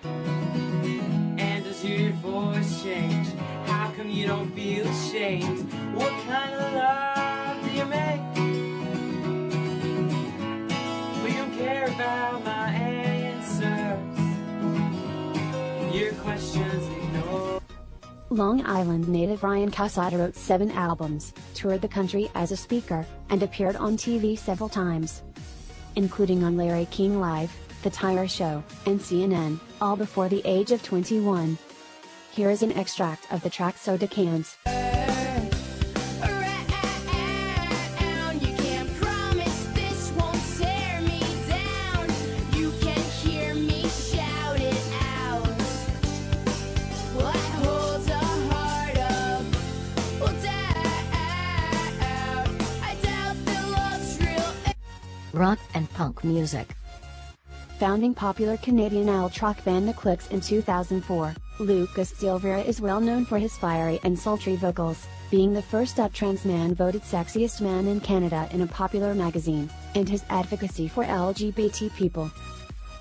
And 1.37 1.63
does 1.63 1.85
your 1.85 2.11
voice 2.13 2.83
change? 2.83 3.27
How 3.65 3.91
come 3.91 4.09
you 4.09 4.25
don't 4.25 4.51
feel 4.55 4.87
ashamed? 4.87 5.71
What 5.93 6.11
kind 6.25 6.55
of 6.55 6.73
love 6.73 7.63
do 7.63 7.69
you 7.77 7.85
make? 7.85 8.30
Long 18.31 18.65
Island 18.65 19.09
native 19.09 19.43
Ryan 19.43 19.69
Cassata 19.69 20.17
wrote 20.17 20.37
seven 20.37 20.71
albums, 20.71 21.33
toured 21.53 21.81
the 21.81 21.87
country 21.87 22.31
as 22.33 22.51
a 22.51 22.57
speaker, 22.57 23.05
and 23.29 23.43
appeared 23.43 23.75
on 23.75 23.97
TV 23.97 24.37
several 24.37 24.69
times. 24.69 25.21
Including 25.97 26.43
on 26.43 26.55
Larry 26.55 26.87
King 26.91 27.19
Live, 27.19 27.53
The 27.83 27.91
Tyra 27.91 28.29
Show, 28.29 28.63
and 28.85 28.99
CNN, 28.99 29.59
all 29.81 29.97
before 29.97 30.29
the 30.29 30.41
age 30.45 30.71
of 30.71 30.81
21. 30.81 31.57
Here 32.31 32.49
is 32.49 32.63
an 32.63 32.71
extract 32.71 33.31
of 33.33 33.41
the 33.43 33.49
track 33.49 33.77
Soda 33.77 34.07
Cans. 34.07 34.57
Rock 55.41 55.57
and 55.73 55.91
punk 55.95 56.23
music, 56.23 56.67
Founding 57.79 58.13
popular 58.13 58.57
Canadian 58.57 59.09
alt 59.09 59.41
rock 59.41 59.63
band 59.63 59.87
The 59.87 59.93
Cliks 59.93 60.29
in 60.29 60.39
2004, 60.39 61.33
Lucas 61.57 62.11
Silveira 62.11 62.61
is 62.61 62.79
well 62.79 63.01
known 63.01 63.25
for 63.25 63.39
his 63.39 63.57
fiery 63.57 63.99
and 64.03 64.19
sultry 64.19 64.55
vocals, 64.55 65.07
being 65.31 65.51
the 65.51 65.61
first 65.63 65.99
up 65.99 66.13
trans 66.13 66.45
man 66.45 66.75
voted 66.75 67.01
sexiest 67.01 67.59
man 67.59 67.87
in 67.87 67.99
Canada 68.01 68.47
in 68.51 68.61
a 68.61 68.67
popular 68.67 69.15
magazine, 69.15 69.67
and 69.95 70.07
his 70.07 70.23
advocacy 70.29 70.87
for 70.87 71.05
LGBT 71.05 71.91
people. 71.95 72.29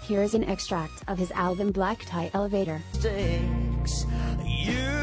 Here 0.00 0.22
is 0.22 0.32
an 0.32 0.44
extract 0.44 1.04
of 1.08 1.18
his 1.18 1.30
album 1.32 1.72
Black 1.72 2.06
Tie 2.06 2.30
Elevator. 2.32 2.80
mistakes 2.94 4.06
you 4.46 4.99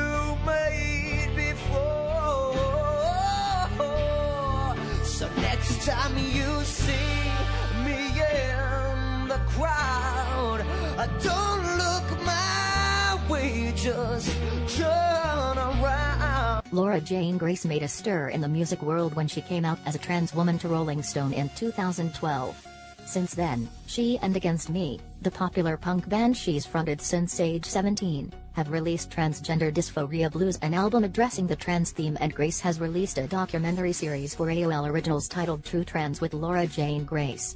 don't 11.22 11.78
look 11.78 12.26
my 12.26 13.20
way, 13.30 13.74
just 13.76 14.32
turn 14.78 15.58
around. 15.58 16.64
Laura 16.72 17.00
Jane 17.00 17.38
Grace 17.38 17.66
made 17.66 17.84
a 17.84 17.88
stir 17.88 18.30
in 18.30 18.42
the 18.42 18.48
music 18.48 18.82
world 18.82 19.16
when 19.16 19.28
she 19.28 19.42
came 19.42 19.66
out 19.66 19.80
as 19.86 19.96
a 19.96 20.00
trans 20.00 20.34
woman 20.34 20.58
to 20.60 20.68
Rolling 20.68 21.02
Stone 21.02 21.34
in 21.34 21.50
2012. 21.56 22.68
Since 23.08 23.36
then, 23.36 23.70
she 23.86 24.20
and 24.22 24.36
Against 24.36 24.70
Me, 24.70 25.00
the 25.22 25.32
popular 25.32 25.78
punk 25.78 26.10
band 26.10 26.36
she's 26.36 26.66
fronted 26.66 27.00
since 27.00 27.40
age 27.40 27.64
17, 27.64 28.34
have 28.52 28.70
released 28.70 29.10
Transgender 29.10 29.72
Dysphoria 29.74 30.30
Blues, 30.30 30.60
an 30.62 30.74
album 30.74 31.06
addressing 31.06 31.48
the 31.48 31.56
trans 31.56 31.92
theme, 31.92 32.18
and 32.20 32.36
Grace 32.36 32.60
has 32.60 32.82
released 32.82 33.18
a 33.18 33.28
documentary 33.28 33.94
series 33.94 34.36
for 34.36 34.48
AOL 34.48 34.90
Originals 34.90 35.30
titled 35.30 35.64
True 35.64 35.86
Trans 35.86 36.20
with 36.20 36.34
Laura 36.34 36.68
Jane 36.68 37.06
Grace. 37.06 37.56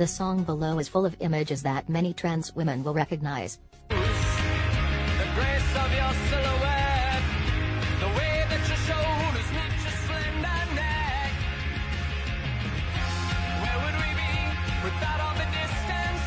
The 0.00 0.06
song 0.06 0.44
below 0.44 0.78
is 0.78 0.88
full 0.88 1.04
of 1.04 1.14
images 1.20 1.62
that 1.62 1.90
many 1.90 2.14
trans 2.14 2.56
women 2.56 2.82
will 2.82 2.94
recognize. 2.94 3.58
The 3.90 3.96
grace 3.96 5.76
of 5.76 5.92
your 5.92 6.14
silhouette, 6.30 7.22
the 8.00 8.08
way 8.08 8.46
that 8.48 8.62
your 8.66 8.80
shoulders 8.88 9.48
meet 9.52 9.76
your 9.84 9.96
slender 10.08 10.60
neck. 10.72 11.32
Where 13.60 13.78
would 13.84 13.96
we 14.00 14.08
be 14.16 14.32
without 14.88 15.20
all 15.20 15.36
the 15.36 15.44
distance? 15.52 16.24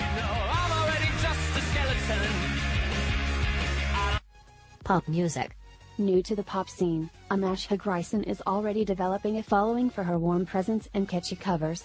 You 0.00 0.08
know, 0.16 0.32
I'm 0.48 0.72
already 0.80 1.10
just 1.20 1.44
a 1.52 1.60
skeleton. 1.60 2.24
Pop 4.82 5.06
music. 5.08 5.58
New 5.98 6.22
to 6.22 6.34
the 6.34 6.44
pop 6.44 6.70
scene, 6.70 7.10
Amasha 7.30 7.76
Grayson 7.76 8.22
is 8.24 8.40
already 8.46 8.84
developing 8.86 9.36
a 9.36 9.42
following 9.42 9.90
for 9.90 10.04
her 10.04 10.16
warm 10.16 10.46
presence 10.46 10.88
and 10.94 11.08
catchy 11.08 11.34
covers, 11.34 11.84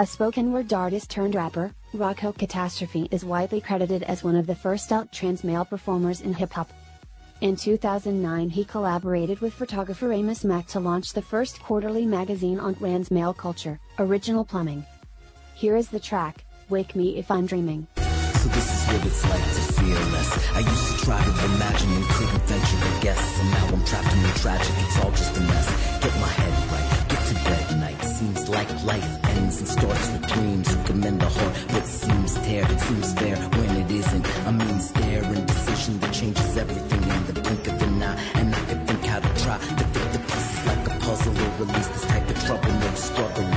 A 0.00 0.06
spoken 0.06 0.50
word 0.50 0.72
artist 0.72 1.10
turned 1.10 1.34
rapper, 1.34 1.74
Rocco 1.92 2.32
Katastrophe 2.32 3.06
is 3.12 3.22
widely 3.22 3.60
credited 3.60 4.02
as 4.04 4.24
one 4.24 4.34
of 4.34 4.46
the 4.46 4.54
first 4.54 4.92
out 4.92 5.12
trans 5.12 5.44
male 5.44 5.66
performers 5.66 6.22
in 6.22 6.32
hip 6.32 6.54
hop. 6.54 6.70
In 7.42 7.54
2009, 7.54 8.48
he 8.48 8.64
collaborated 8.64 9.40
with 9.42 9.52
photographer 9.52 10.10
Amos 10.10 10.42
Mac 10.42 10.66
to 10.68 10.80
launch 10.80 11.12
the 11.12 11.20
first 11.20 11.60
quarterly 11.60 12.06
magazine 12.06 12.58
on 12.58 12.76
trans 12.76 13.10
male 13.10 13.34
culture, 13.34 13.78
Original 13.98 14.42
Plumbing. 14.42 14.86
Here 15.54 15.76
is 15.76 15.88
the 15.88 16.00
track, 16.00 16.46
Wake 16.70 16.96
Me 16.96 17.18
If 17.18 17.30
I'm 17.30 17.44
Dreaming. 17.44 17.86
So 17.96 18.48
this 18.48 18.72
is 18.72 18.94
what 18.94 19.06
it's 19.06 19.22
like 19.28 19.44
to 19.44 19.72
feel 19.74 20.00
less. 20.16 20.50
I 20.54 20.60
used 20.60 20.98
to 20.98 21.04
try 21.04 21.22
to 21.22 21.44
imagine 21.56 21.92
and 21.92 22.04
couldn't 22.06 22.42
venture 22.44 23.02
guess. 23.02 23.38
And 23.38 23.50
now 23.50 23.66
I'm 23.66 23.84
trapped 23.84 24.14
in 24.14 24.22
the 24.22 24.28
tragic, 24.38 24.74
it's 24.78 24.98
all 25.04 25.10
just 25.10 25.36
a 25.36 25.40
mess. 25.40 26.00
Get 26.00 26.14
my 26.14 26.28
head 26.28 26.72
right, 26.72 26.99
like 28.50 28.70
life 28.84 29.10
ends 29.36 29.58
and 29.60 29.68
starts 29.68 30.10
with 30.12 30.26
dreams. 30.32 30.68
Who 30.72 30.82
can 30.84 31.00
mend 31.00 31.20
the 31.20 31.28
heart 31.28 31.54
that 31.68 31.86
seems 31.86 32.34
tear, 32.34 32.66
seems 32.78 33.12
fair 33.14 33.36
when 33.36 33.70
it 33.82 33.90
isn't. 33.90 34.26
A 34.46 34.52
mean 34.52 34.80
stare, 34.80 35.24
and 35.24 35.46
decision 35.46 35.98
that 36.00 36.12
changes 36.12 36.56
everything 36.56 37.02
in 37.02 37.26
the 37.26 37.40
blink 37.40 37.66
of 37.68 37.82
an 37.82 38.02
eye. 38.02 38.18
And 38.34 38.54
I 38.54 38.60
could 38.68 38.86
think 38.86 39.04
how 39.04 39.20
to 39.20 39.42
try 39.42 39.58
to 39.58 39.84
fit 39.92 40.12
the 40.12 40.18
pieces 40.18 40.66
like 40.66 40.86
a 40.86 40.98
puzzle 41.04 41.38
or 41.44 41.50
release 41.64 41.88
this 41.88 42.04
type 42.06 42.28
of 42.28 42.44
trouble. 42.44 42.72
No 42.72 42.94
struggle 42.94 43.49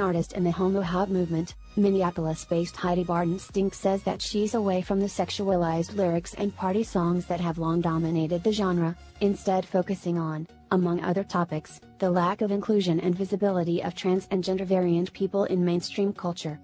An 0.00 0.06
artist 0.06 0.32
in 0.32 0.44
the 0.44 0.50
homo 0.50 0.80
hop 0.80 1.10
movement, 1.10 1.56
Minneapolis 1.76 2.46
based 2.46 2.74
Heidi 2.74 3.04
Barton 3.04 3.38
Stink 3.38 3.74
says 3.74 4.02
that 4.04 4.22
she's 4.22 4.54
away 4.54 4.80
from 4.80 4.98
the 4.98 5.04
sexualized 5.04 5.94
lyrics 5.94 6.32
and 6.32 6.56
party 6.56 6.82
songs 6.82 7.26
that 7.26 7.38
have 7.38 7.58
long 7.58 7.82
dominated 7.82 8.42
the 8.42 8.50
genre, 8.50 8.96
instead, 9.20 9.66
focusing 9.66 10.16
on, 10.16 10.48
among 10.70 11.04
other 11.04 11.22
topics, 11.22 11.82
the 11.98 12.08
lack 12.08 12.40
of 12.40 12.50
inclusion 12.50 12.98
and 13.00 13.14
visibility 13.14 13.82
of 13.82 13.94
trans 13.94 14.26
and 14.30 14.42
gender 14.42 14.64
variant 14.64 15.12
people 15.12 15.44
in 15.44 15.62
mainstream 15.62 16.14
culture. 16.14 16.58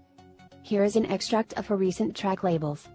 Here 0.62 0.82
is 0.82 0.96
an 0.96 1.04
extract 1.04 1.52
of 1.58 1.66
her 1.66 1.76
recent 1.76 2.16
track 2.16 2.42
labels. 2.42 2.88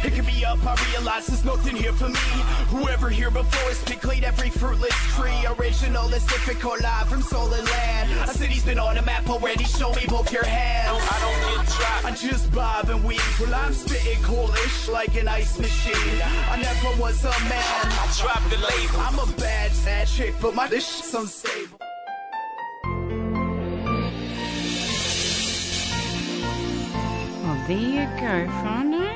Picking 0.00 0.24
me 0.24 0.44
up, 0.44 0.58
I 0.64 0.74
realize 0.92 1.26
there's 1.26 1.44
nothing 1.44 1.76
here 1.76 1.92
for 1.92 2.08
me. 2.08 2.26
Whoever 2.72 3.10
here 3.10 3.30
before 3.30 3.68
has 3.68 3.82
pickled 3.84 4.24
every 4.24 4.48
fruitless 4.48 4.94
tree. 5.14 5.44
Original 5.58 6.12
is 6.14 6.24
difficult 6.24 6.80
live 6.80 7.08
from 7.08 7.20
soul 7.20 7.52
and 7.52 7.66
land. 7.68 8.10
A 8.28 8.32
city's 8.32 8.64
been 8.64 8.78
on 8.78 8.94
the 8.94 9.02
map 9.02 9.28
already, 9.28 9.64
show 9.64 9.92
me 9.92 10.02
both 10.08 10.32
your 10.32 10.44
hands. 10.44 10.98
I 11.02 11.16
don't 11.20 11.40
get 11.56 11.76
dropped. 11.76 12.04
I 12.06 12.10
just 12.12 12.50
bob 12.52 12.88
and 12.88 13.04
weave. 13.04 13.40
Well, 13.40 13.54
I'm 13.54 13.74
spitting 13.74 14.22
coolish 14.22 14.88
like 14.88 15.14
an 15.16 15.28
ice 15.28 15.58
machine. 15.58 16.22
I 16.48 16.56
never 16.56 17.00
was 17.00 17.22
a 17.24 17.30
man. 17.48 17.84
I 17.84 18.14
drop 18.18 18.42
the 18.48 18.56
label. 18.56 19.00
I'm 19.00 19.18
a 19.18 19.26
bad, 19.38 19.70
sad 19.72 20.08
chick, 20.08 20.34
but 20.40 20.54
my 20.54 20.66
this 20.66 20.88
shit's 20.88 21.12
unstable. 21.12 21.78
Well, 27.42 27.64
there 27.68 27.76
you 27.76 28.06
go, 28.18 28.50
whānau. 28.62 29.09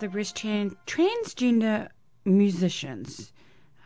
The 0.00 0.08
tran- 0.08 0.76
transgender 0.86 1.88
musicians. 2.24 3.32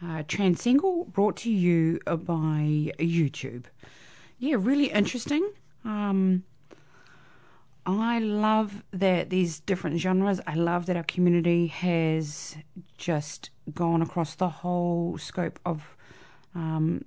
Uh, 0.02 0.22
trans 0.26 0.62
single 0.62 1.04
brought 1.04 1.36
to 1.36 1.50
you 1.50 2.00
by 2.06 2.92
YouTube. 2.98 3.64
Yeah, 4.38 4.56
really 4.58 4.86
interesting. 4.90 5.50
Um, 5.84 6.44
I 7.84 8.18
love 8.20 8.84
that 8.92 9.30
these 9.30 9.60
different 9.60 9.98
genres. 9.98 10.40
I 10.46 10.54
love 10.54 10.86
that 10.86 10.96
our 10.96 11.02
community 11.02 11.66
has 11.66 12.56
just 12.96 13.50
gone 13.74 14.02
across 14.02 14.34
the 14.34 14.48
whole 14.48 15.18
scope 15.18 15.58
of 15.66 15.96
um, 16.54 17.04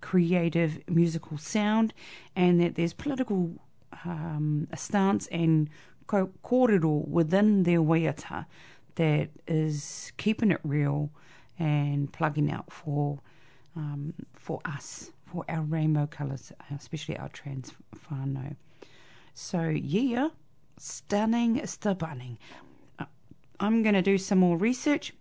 creative 0.00 0.80
musical 0.88 1.38
sound, 1.38 1.94
and 2.34 2.60
that 2.60 2.74
there's 2.74 2.92
political 2.92 3.54
um, 4.04 4.68
stance 4.74 5.26
and 5.28 5.68
kōrero 6.06 7.06
within 7.08 7.62
their 7.64 7.80
waiata 7.80 8.46
that 8.96 9.28
is 9.46 10.12
keeping 10.16 10.50
it 10.50 10.60
real 10.64 11.10
and 11.58 12.12
plugging 12.12 12.50
out 12.50 12.72
for 12.72 13.20
um, 13.76 14.14
for 14.34 14.60
us, 14.64 15.10
for 15.26 15.44
our 15.48 15.62
rainbow 15.62 16.06
colours, 16.06 16.50
especially 16.74 17.16
our 17.18 17.28
trans 17.28 17.72
whānau. 18.10 18.56
So 19.34 19.68
yeah, 19.68 20.30
stunning, 20.78 21.66
stunning. 21.66 22.38
Uh, 22.98 23.04
I'm 23.60 23.82
going 23.82 23.94
to 23.94 24.02
do 24.02 24.16
some 24.16 24.38
more 24.38 24.56
research 24.56 25.12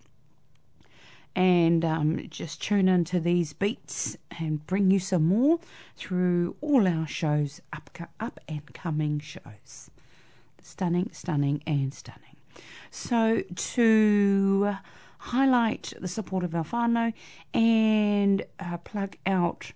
and 1.36 1.84
um, 1.84 2.26
just 2.30 2.62
tune 2.62 2.88
into 2.88 3.20
these 3.20 3.52
beats 3.52 4.16
and 4.40 4.66
bring 4.66 4.90
you 4.90 5.00
some 5.00 5.26
more 5.26 5.60
through 5.98 6.56
all 6.62 6.88
our 6.88 7.06
shows, 7.06 7.62
up, 7.74 7.90
up 8.22 8.40
and 8.48 8.74
coming 8.74 9.20
shows. 9.20 9.92
Stunning, 10.66 11.12
stunning, 11.14 11.62
and 11.68 11.94
stunning. 11.94 12.38
So 12.90 13.44
to 13.56 14.76
highlight 15.20 15.94
the 16.02 16.08
support 16.08 16.44
of 16.44 16.52
whānau 16.52 17.14
and 17.54 18.44
uh, 18.60 18.78
plug 18.78 19.16
out 19.28 19.74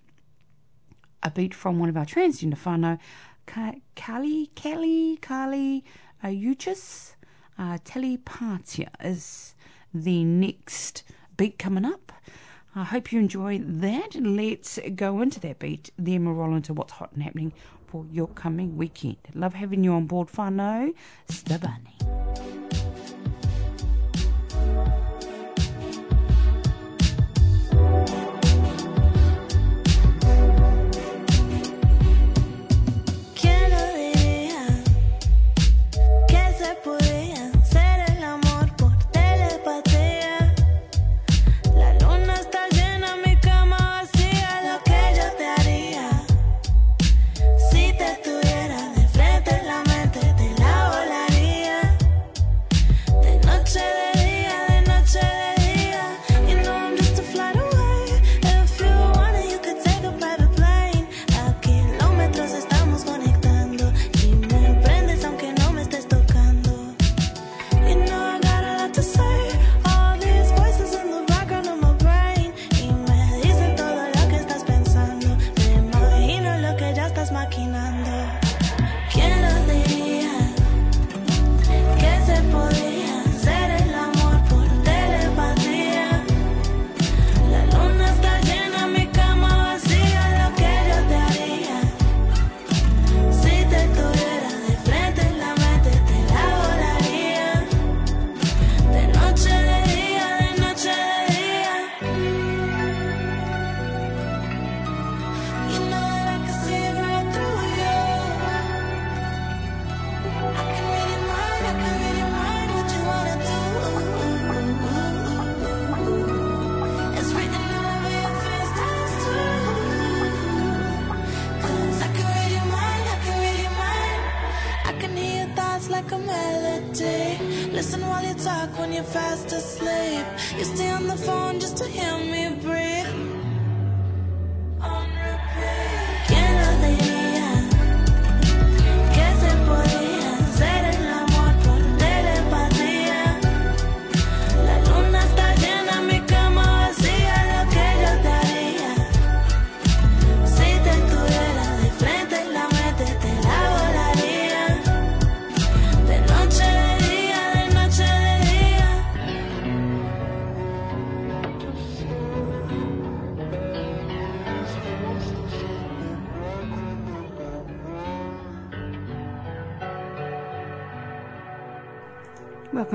a 1.22 1.30
beat 1.30 1.54
from 1.54 1.78
one 1.78 1.90
of 1.90 1.96
our 1.96 2.08
transgender 2.08 2.58
whānau, 2.58 2.98
Ka- 3.46 3.76
Kali, 3.96 4.48
Kelly, 4.56 5.18
Kali 5.22 5.86
uh, 6.24 6.30
Uchis, 6.30 7.14
uh, 7.60 7.78
Telepatia 7.86 8.90
is 9.04 9.54
the 9.94 10.24
next 10.24 11.04
beat 11.38 11.60
coming 11.60 11.86
up. 11.86 12.12
I 12.76 12.84
hope 12.84 13.12
you 13.12 13.20
enjoy 13.20 13.60
that. 13.60 14.16
Let's 14.16 14.80
go 14.96 15.22
into 15.22 15.40
that 15.42 15.60
beat. 15.60 15.92
Then 16.00 16.26
we'll 16.26 16.34
roll 16.34 16.56
into 16.56 16.74
what's 16.74 16.94
hot 16.94 17.12
and 17.14 17.22
happening 17.22 17.54
for 17.90 18.06
your 18.12 18.28
coming 18.28 18.78
weekend. 18.78 19.18
Love 19.34 19.56
having 19.56 19.84
you 19.84 19.94
on 19.94 20.06
board, 20.06 20.28
whānau. 20.30 20.94
Stabani. 21.28 22.89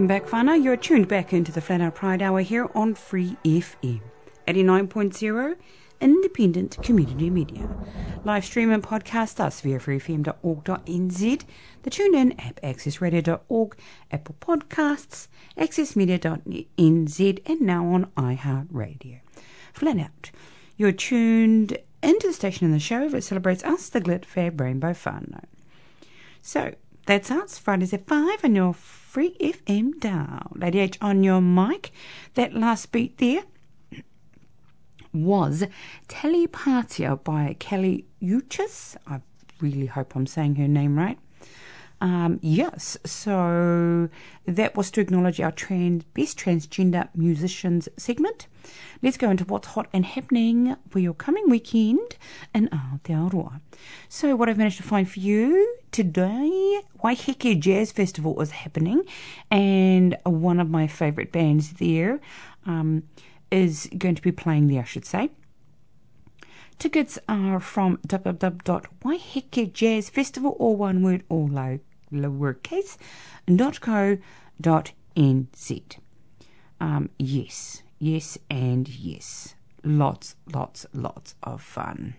Welcome 0.05 0.27
back, 0.27 0.31
whānau. 0.31 0.63
You're 0.63 0.77
tuned 0.77 1.09
back 1.09 1.33
into 1.33 1.51
the 1.51 1.63
Flat 1.63 1.81
Out 1.81 1.95
Pride 1.95 2.21
Hour 2.21 2.43
here 2.43 2.69
on 2.75 2.95
Free 2.95 3.39
FM 3.43 4.03
89.0 4.47 5.57
Independent 5.99 6.77
Community 6.83 7.31
Media. 7.31 7.67
Live 8.23 8.45
stream 8.45 8.71
and 8.71 8.83
podcast 8.83 9.41
us 9.41 9.63
via 9.63 9.79
freefm.org.nz, 9.79 11.45
the 11.85 11.91
TuneIn 11.91 12.47
app, 12.47 12.61
accessradio.org, 12.61 13.79
Apple 14.11 14.37
Podcasts, 14.43 15.29
accessmedia.nz, 15.57 17.43
and 17.47 17.61
now 17.63 17.87
on 17.87 18.05
iHeartRadio. 18.19 19.21
Flat 19.73 19.97
Out. 19.97 20.31
You're 20.77 20.93
tuned 20.93 21.79
into 22.03 22.27
the 22.27 22.35
station 22.35 22.67
in 22.67 22.73
the 22.73 22.79
show 22.79 23.09
that 23.09 23.25
celebrates 23.25 23.65
us, 23.65 23.89
the 23.89 24.03
Glit 24.03 24.27
Rainbow 24.61 24.91
whānau. 24.91 25.45
So, 26.43 26.75
that's 27.07 27.31
us, 27.31 27.59
Fridays 27.59 27.93
at 27.93 28.07
5 28.07 28.45
on 28.45 28.55
your 28.55 28.73
free 28.73 29.37
FM 29.41 30.01
dial. 30.01 30.53
Lady 30.55 30.79
H 30.81 30.99
on 31.01 31.23
your 31.23 31.41
mic. 31.41 31.93
That 32.35 32.55
last 32.55 32.93
beat 32.93 33.19
there 33.19 33.43
was 35.13 35.65
Telepatia 36.09 37.23
by 37.23 37.57
Kelly 37.59 38.07
Uchis. 38.23 38.97
I 39.07 39.21
really 39.61 39.87
hope 39.87 40.17
I'm 40.17 40.27
saying 40.27 40.57
her 40.57 40.69
name 40.69 40.99
right. 40.99 41.19
Um, 42.01 42.39
yes, 42.43 42.99
so 43.05 44.09
that 44.47 44.77
was 44.77 44.91
to 44.91 45.01
acknowledge 45.01 45.41
our 45.41 45.53
trans, 45.53 46.05
best 46.05 46.39
transgender 46.39 47.09
musicians 47.15 47.89
segment. 47.97 48.47
Let's 49.03 49.17
go 49.17 49.31
into 49.31 49.45
what's 49.45 49.69
hot 49.69 49.89
and 49.93 50.05
happening 50.05 50.77
for 50.89 50.99
your 50.99 51.15
coming 51.15 51.49
weekend 51.49 52.17
in 52.55 52.69
Aotearoa. 52.69 53.61
So, 54.09 54.37
what 54.37 54.49
I've 54.49 54.59
managed 54.59 54.79
to 54.79 54.83
find 54.83 55.09
for 55.09 55.21
you 55.21 55.77
today, 55.93 56.81
Waiheke 57.03 57.61
Jazz 57.61 57.93
Festival 57.93 58.41
is 58.41 58.51
happening, 58.51 59.05
and 59.51 60.17
one 60.25 60.61
of 60.61 60.71
my 60.71 60.87
favourite 60.87 61.33
bands 61.33 61.75
there 61.75 62.21
um, 62.67 63.05
is 63.51 63.89
going 63.97 64.15
to 64.15 64.23
be 64.23 64.33
playing 64.33 64.69
there, 64.69 64.83
I 64.83 64.85
should 64.85 65.05
say. 65.05 65.31
Tickets 66.79 67.19
are 67.29 67.61
from 67.61 67.99
www.waihekejazzfestival, 68.07 70.57
or 70.59 70.77
one 70.77 71.03
word, 71.03 71.25
all 71.29 71.49
low. 71.49 71.81
Um, 76.81 77.11
yes, 77.19 77.83
yes, 77.99 78.39
and 78.51 78.89
yes. 78.89 79.55
Lots, 79.83 80.37
lots, 80.53 80.87
lots 80.93 81.35
of 81.43 81.63
fun. 81.63 82.15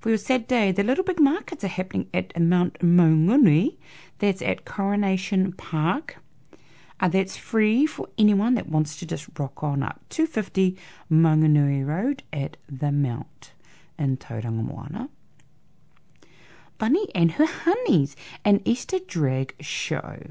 For 0.00 0.10
your 0.10 0.18
Saturday, 0.18 0.72
the 0.72 0.82
Little 0.82 1.04
Big 1.04 1.18
Markets 1.18 1.64
are 1.64 1.68
happening 1.68 2.10
at 2.12 2.38
Mount 2.38 2.80
Maunganui. 2.80 3.78
That's 4.18 4.42
at 4.42 4.66
Coronation 4.66 5.52
Park. 5.52 6.18
Uh, 7.04 7.08
that's 7.08 7.36
free 7.36 7.84
for 7.84 8.08
anyone 8.16 8.54
that 8.54 8.66
wants 8.66 8.96
to 8.96 9.04
just 9.04 9.28
rock 9.38 9.62
on 9.62 9.82
up. 9.82 10.00
250 10.08 10.74
Maunganui 11.12 11.86
Road 11.86 12.22
at 12.32 12.56
the 12.66 12.90
Mount 12.90 13.52
in 13.98 14.16
Tauranga 14.16 14.64
Moana. 14.64 15.10
Bunny 16.78 17.06
and 17.14 17.32
her 17.32 17.44
honeys, 17.44 18.16
an 18.42 18.62
Easter 18.64 18.98
drag 19.06 19.54
show. 19.60 20.30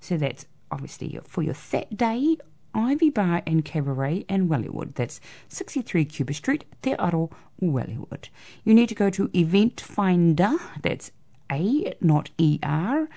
So 0.00 0.18
that's 0.18 0.44
obviously 0.70 1.18
for 1.24 1.42
your 1.42 1.54
Saturday, 1.54 2.36
Ivy 2.74 3.08
Bar 3.08 3.42
and 3.46 3.64
Cabaret 3.64 4.26
and 4.28 4.50
Wellywood. 4.50 4.96
That's 4.96 5.18
63 5.48 6.04
Cuba 6.04 6.34
Street, 6.34 6.66
Te 6.82 6.92
Aro, 6.92 7.32
Wellywood. 7.58 8.28
You 8.64 8.74
need 8.74 8.90
to 8.90 8.94
go 8.94 9.08
to 9.08 9.28
Eventfinda, 9.28 10.60
that's 10.82 11.10
A, 11.50 11.94
not 12.02 12.28
ER, 12.38 13.08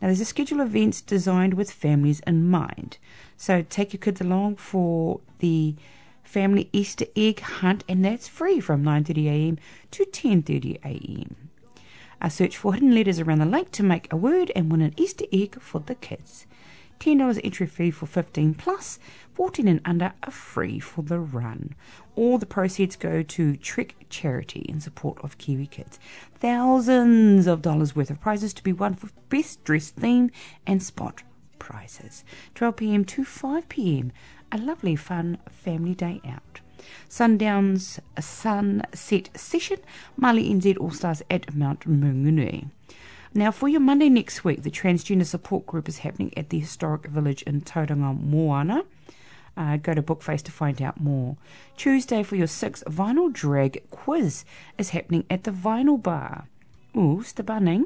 Now, 0.00 0.08
there's 0.08 0.20
a 0.20 0.24
schedule 0.24 0.60
of 0.60 0.76
events 0.76 1.00
designed 1.00 1.54
with 1.54 1.72
families 1.72 2.20
in 2.26 2.48
mind. 2.48 2.98
So, 3.36 3.62
take 3.62 3.92
your 3.92 4.00
kids 4.00 4.20
along 4.20 4.56
for 4.56 5.20
the 5.40 5.74
family 6.22 6.68
Easter 6.72 7.06
egg 7.16 7.40
hunt, 7.40 7.82
and 7.88 8.04
that's 8.04 8.28
free 8.28 8.60
from 8.60 8.84
9:30 8.84 9.26
a.m. 9.26 9.58
to 9.90 10.04
10:30 10.04 10.78
a.m. 10.84 11.50
I 12.20 12.28
search 12.28 12.56
for 12.56 12.74
hidden 12.74 12.94
letters 12.94 13.20
around 13.20 13.38
the 13.38 13.46
lake 13.46 13.70
to 13.72 13.82
make 13.82 14.12
a 14.12 14.16
word 14.16 14.52
and 14.54 14.70
win 14.70 14.80
an 14.80 14.94
Easter 14.96 15.26
egg 15.32 15.60
for 15.60 15.80
the 15.80 15.94
kids. 15.94 16.46
$10 17.00 17.40
entry 17.44 17.66
fee 17.66 17.90
for 17.90 18.06
15 18.06 18.54
plus, 18.54 18.98
14 19.34 19.68
and 19.68 19.80
under 19.84 20.12
are 20.22 20.30
free 20.30 20.78
for 20.78 21.02
the 21.02 21.18
run. 21.18 21.74
All 22.14 22.38
the 22.38 22.46
proceeds 22.46 22.96
go 22.96 23.22
to 23.22 23.56
Trek 23.56 23.94
Charity 24.08 24.64
in 24.68 24.80
support 24.80 25.22
of 25.22 25.38
Kiwi 25.38 25.66
kids. 25.66 25.98
Thousands 26.34 27.46
of 27.46 27.62
dollars 27.62 27.94
worth 27.94 28.10
of 28.10 28.20
prizes 28.20 28.54
to 28.54 28.62
be 28.62 28.72
won 28.72 28.94
for 28.94 29.10
best 29.28 29.62
dressed 29.64 29.96
theme 29.96 30.30
and 30.66 30.82
spot 30.82 31.22
prizes. 31.58 32.24
12 32.54 32.76
pm 32.76 33.04
to 33.04 33.24
5 33.24 33.68
pm, 33.68 34.12
a 34.50 34.58
lovely 34.58 34.96
fun 34.96 35.38
family 35.50 35.94
day 35.94 36.20
out. 36.26 36.60
Sundown's 37.08 38.00
Sunset 38.20 39.30
Session, 39.34 39.78
Marley 40.16 40.52
NZ 40.52 40.78
All 40.78 40.90
Stars 40.90 41.22
at 41.30 41.54
Mount 41.54 41.80
Maunganui. 41.80 42.70
Now, 43.36 43.50
for 43.50 43.68
your 43.68 43.80
Monday 43.80 44.08
next 44.08 44.44
week, 44.44 44.62
the 44.62 44.70
transgender 44.70 45.26
support 45.26 45.66
group 45.66 45.90
is 45.90 45.98
happening 45.98 46.32
at 46.38 46.48
the 46.48 46.58
historic 46.58 47.04
village 47.04 47.42
in 47.42 47.60
Tauranga 47.60 48.18
Moana. 48.18 48.86
Uh, 49.54 49.76
go 49.76 49.92
to 49.92 50.02
Bookface 50.02 50.40
to 50.44 50.50
find 50.50 50.80
out 50.80 50.98
more. 50.98 51.36
Tuesday 51.76 52.22
for 52.22 52.36
your 52.36 52.46
sixth 52.46 52.82
vinyl 52.86 53.30
drag 53.30 53.82
quiz 53.90 54.46
is 54.78 54.88
happening 54.88 55.26
at 55.28 55.44
the 55.44 55.50
Vinyl 55.50 56.02
Bar. 56.02 56.46
Ooh, 56.96 57.22
stabunning. 57.22 57.84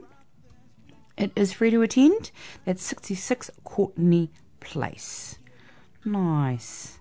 It 1.19 1.33
is 1.35 1.53
free 1.53 1.71
to 1.71 1.83
attend. 1.83 2.31
That's 2.65 2.85
66 2.85 3.51
Courtney 3.65 4.31
Place. 4.61 5.41
Nice. 6.05 7.00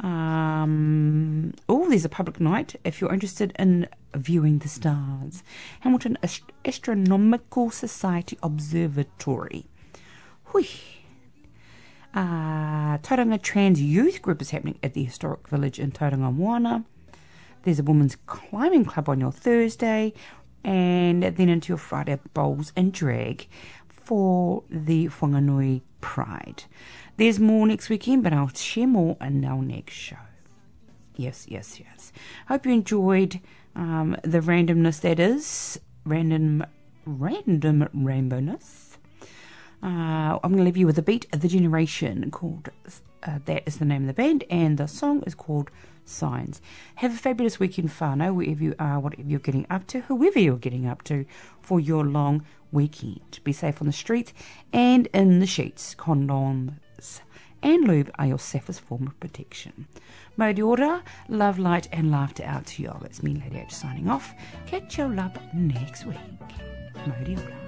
Um, 0.00 1.54
oh, 1.68 1.88
there's 1.88 2.04
a 2.04 2.08
public 2.08 2.40
night 2.40 2.76
if 2.84 3.00
you're 3.00 3.12
interested 3.12 3.52
in 3.58 3.88
viewing 4.14 4.58
the 4.58 4.68
stars. 4.68 5.42
Hamilton 5.80 6.18
Ast- 6.22 6.52
Astronomical 6.64 7.70
Society 7.70 8.38
Observatory. 8.42 9.66
Hui. 10.44 10.64
Uh, 12.14 12.98
Tauranga 12.98 13.40
Trans 13.42 13.80
Youth 13.82 14.22
Group 14.22 14.40
is 14.40 14.50
happening 14.50 14.78
at 14.82 14.94
the 14.94 15.04
historic 15.04 15.46
village 15.48 15.78
in 15.78 15.92
Tauranga 15.92 16.34
Moana. 16.34 16.84
There's 17.64 17.80
a 17.80 17.82
women's 17.82 18.16
climbing 18.26 18.84
club 18.84 19.08
on 19.08 19.20
your 19.20 19.32
Thursday, 19.32 20.14
and 20.64 21.22
then 21.22 21.48
into 21.48 21.68
your 21.68 21.78
Friday 21.78 22.18
bowls 22.32 22.72
and 22.76 22.92
drag 22.92 23.46
for 23.88 24.62
the 24.70 25.08
Whanganui 25.08 25.82
Pride. 26.00 26.64
There's 27.18 27.40
more 27.40 27.66
next 27.66 27.88
weekend, 27.88 28.22
but 28.22 28.32
I'll 28.32 28.46
share 28.46 28.86
more 28.86 29.16
in 29.20 29.44
our 29.44 29.60
next 29.60 29.94
show. 29.94 30.18
Yes, 31.16 31.46
yes, 31.48 31.80
yes. 31.80 32.12
Hope 32.46 32.64
you 32.64 32.72
enjoyed 32.72 33.40
um, 33.74 34.16
the 34.22 34.38
randomness 34.38 35.00
that 35.00 35.18
is 35.18 35.80
random, 36.04 36.64
random 37.06 37.88
rainbowness. 37.92 38.98
Uh, 39.82 40.38
I'm 40.44 40.52
going 40.52 40.58
to 40.58 40.62
leave 40.62 40.76
you 40.76 40.86
with 40.86 40.96
a 40.96 41.02
beat 41.02 41.26
of 41.32 41.40
the 41.40 41.48
generation 41.48 42.30
called. 42.30 42.68
Uh, 43.24 43.40
that 43.46 43.64
is 43.66 43.78
the 43.78 43.84
name 43.84 44.02
of 44.02 44.06
the 44.06 44.12
band, 44.12 44.44
and 44.48 44.78
the 44.78 44.86
song 44.86 45.24
is 45.26 45.34
called 45.34 45.72
Signs. 46.04 46.62
Have 46.94 47.12
a 47.12 47.16
fabulous 47.16 47.58
weekend, 47.58 47.88
whānau, 47.88 48.32
wherever 48.32 48.62
you 48.62 48.76
are, 48.78 49.00
whatever 49.00 49.28
you're 49.28 49.40
getting 49.40 49.66
up 49.70 49.88
to, 49.88 50.02
whoever 50.02 50.38
you're 50.38 50.56
getting 50.56 50.86
up 50.86 51.02
to 51.02 51.26
for 51.60 51.80
your 51.80 52.04
long 52.04 52.46
weekend. 52.70 53.40
Be 53.42 53.52
safe 53.52 53.82
on 53.82 53.88
the 53.88 53.92
streets 53.92 54.32
and 54.72 55.08
in 55.08 55.40
the 55.40 55.46
sheets. 55.46 55.96
Condoms 55.96 56.74
and 57.62 57.86
lube 57.86 58.10
are 58.18 58.26
your 58.26 58.38
safest 58.38 58.80
form 58.80 59.06
of 59.06 59.18
protection. 59.20 59.86
Mauri 60.36 60.60
ora, 60.60 61.02
love, 61.28 61.58
light, 61.58 61.88
and 61.92 62.10
laughter 62.10 62.44
out 62.44 62.66
to 62.66 62.82
you. 62.82 62.88
All. 62.90 63.02
It's 63.04 63.22
me, 63.22 63.34
Lady 63.34 63.58
H, 63.58 63.72
signing 63.74 64.08
off. 64.08 64.34
Catch 64.66 64.98
your 64.98 65.08
love 65.08 65.36
next 65.52 66.06
week. 66.06 66.16
Mauri 67.06 67.36
ora. 67.36 67.67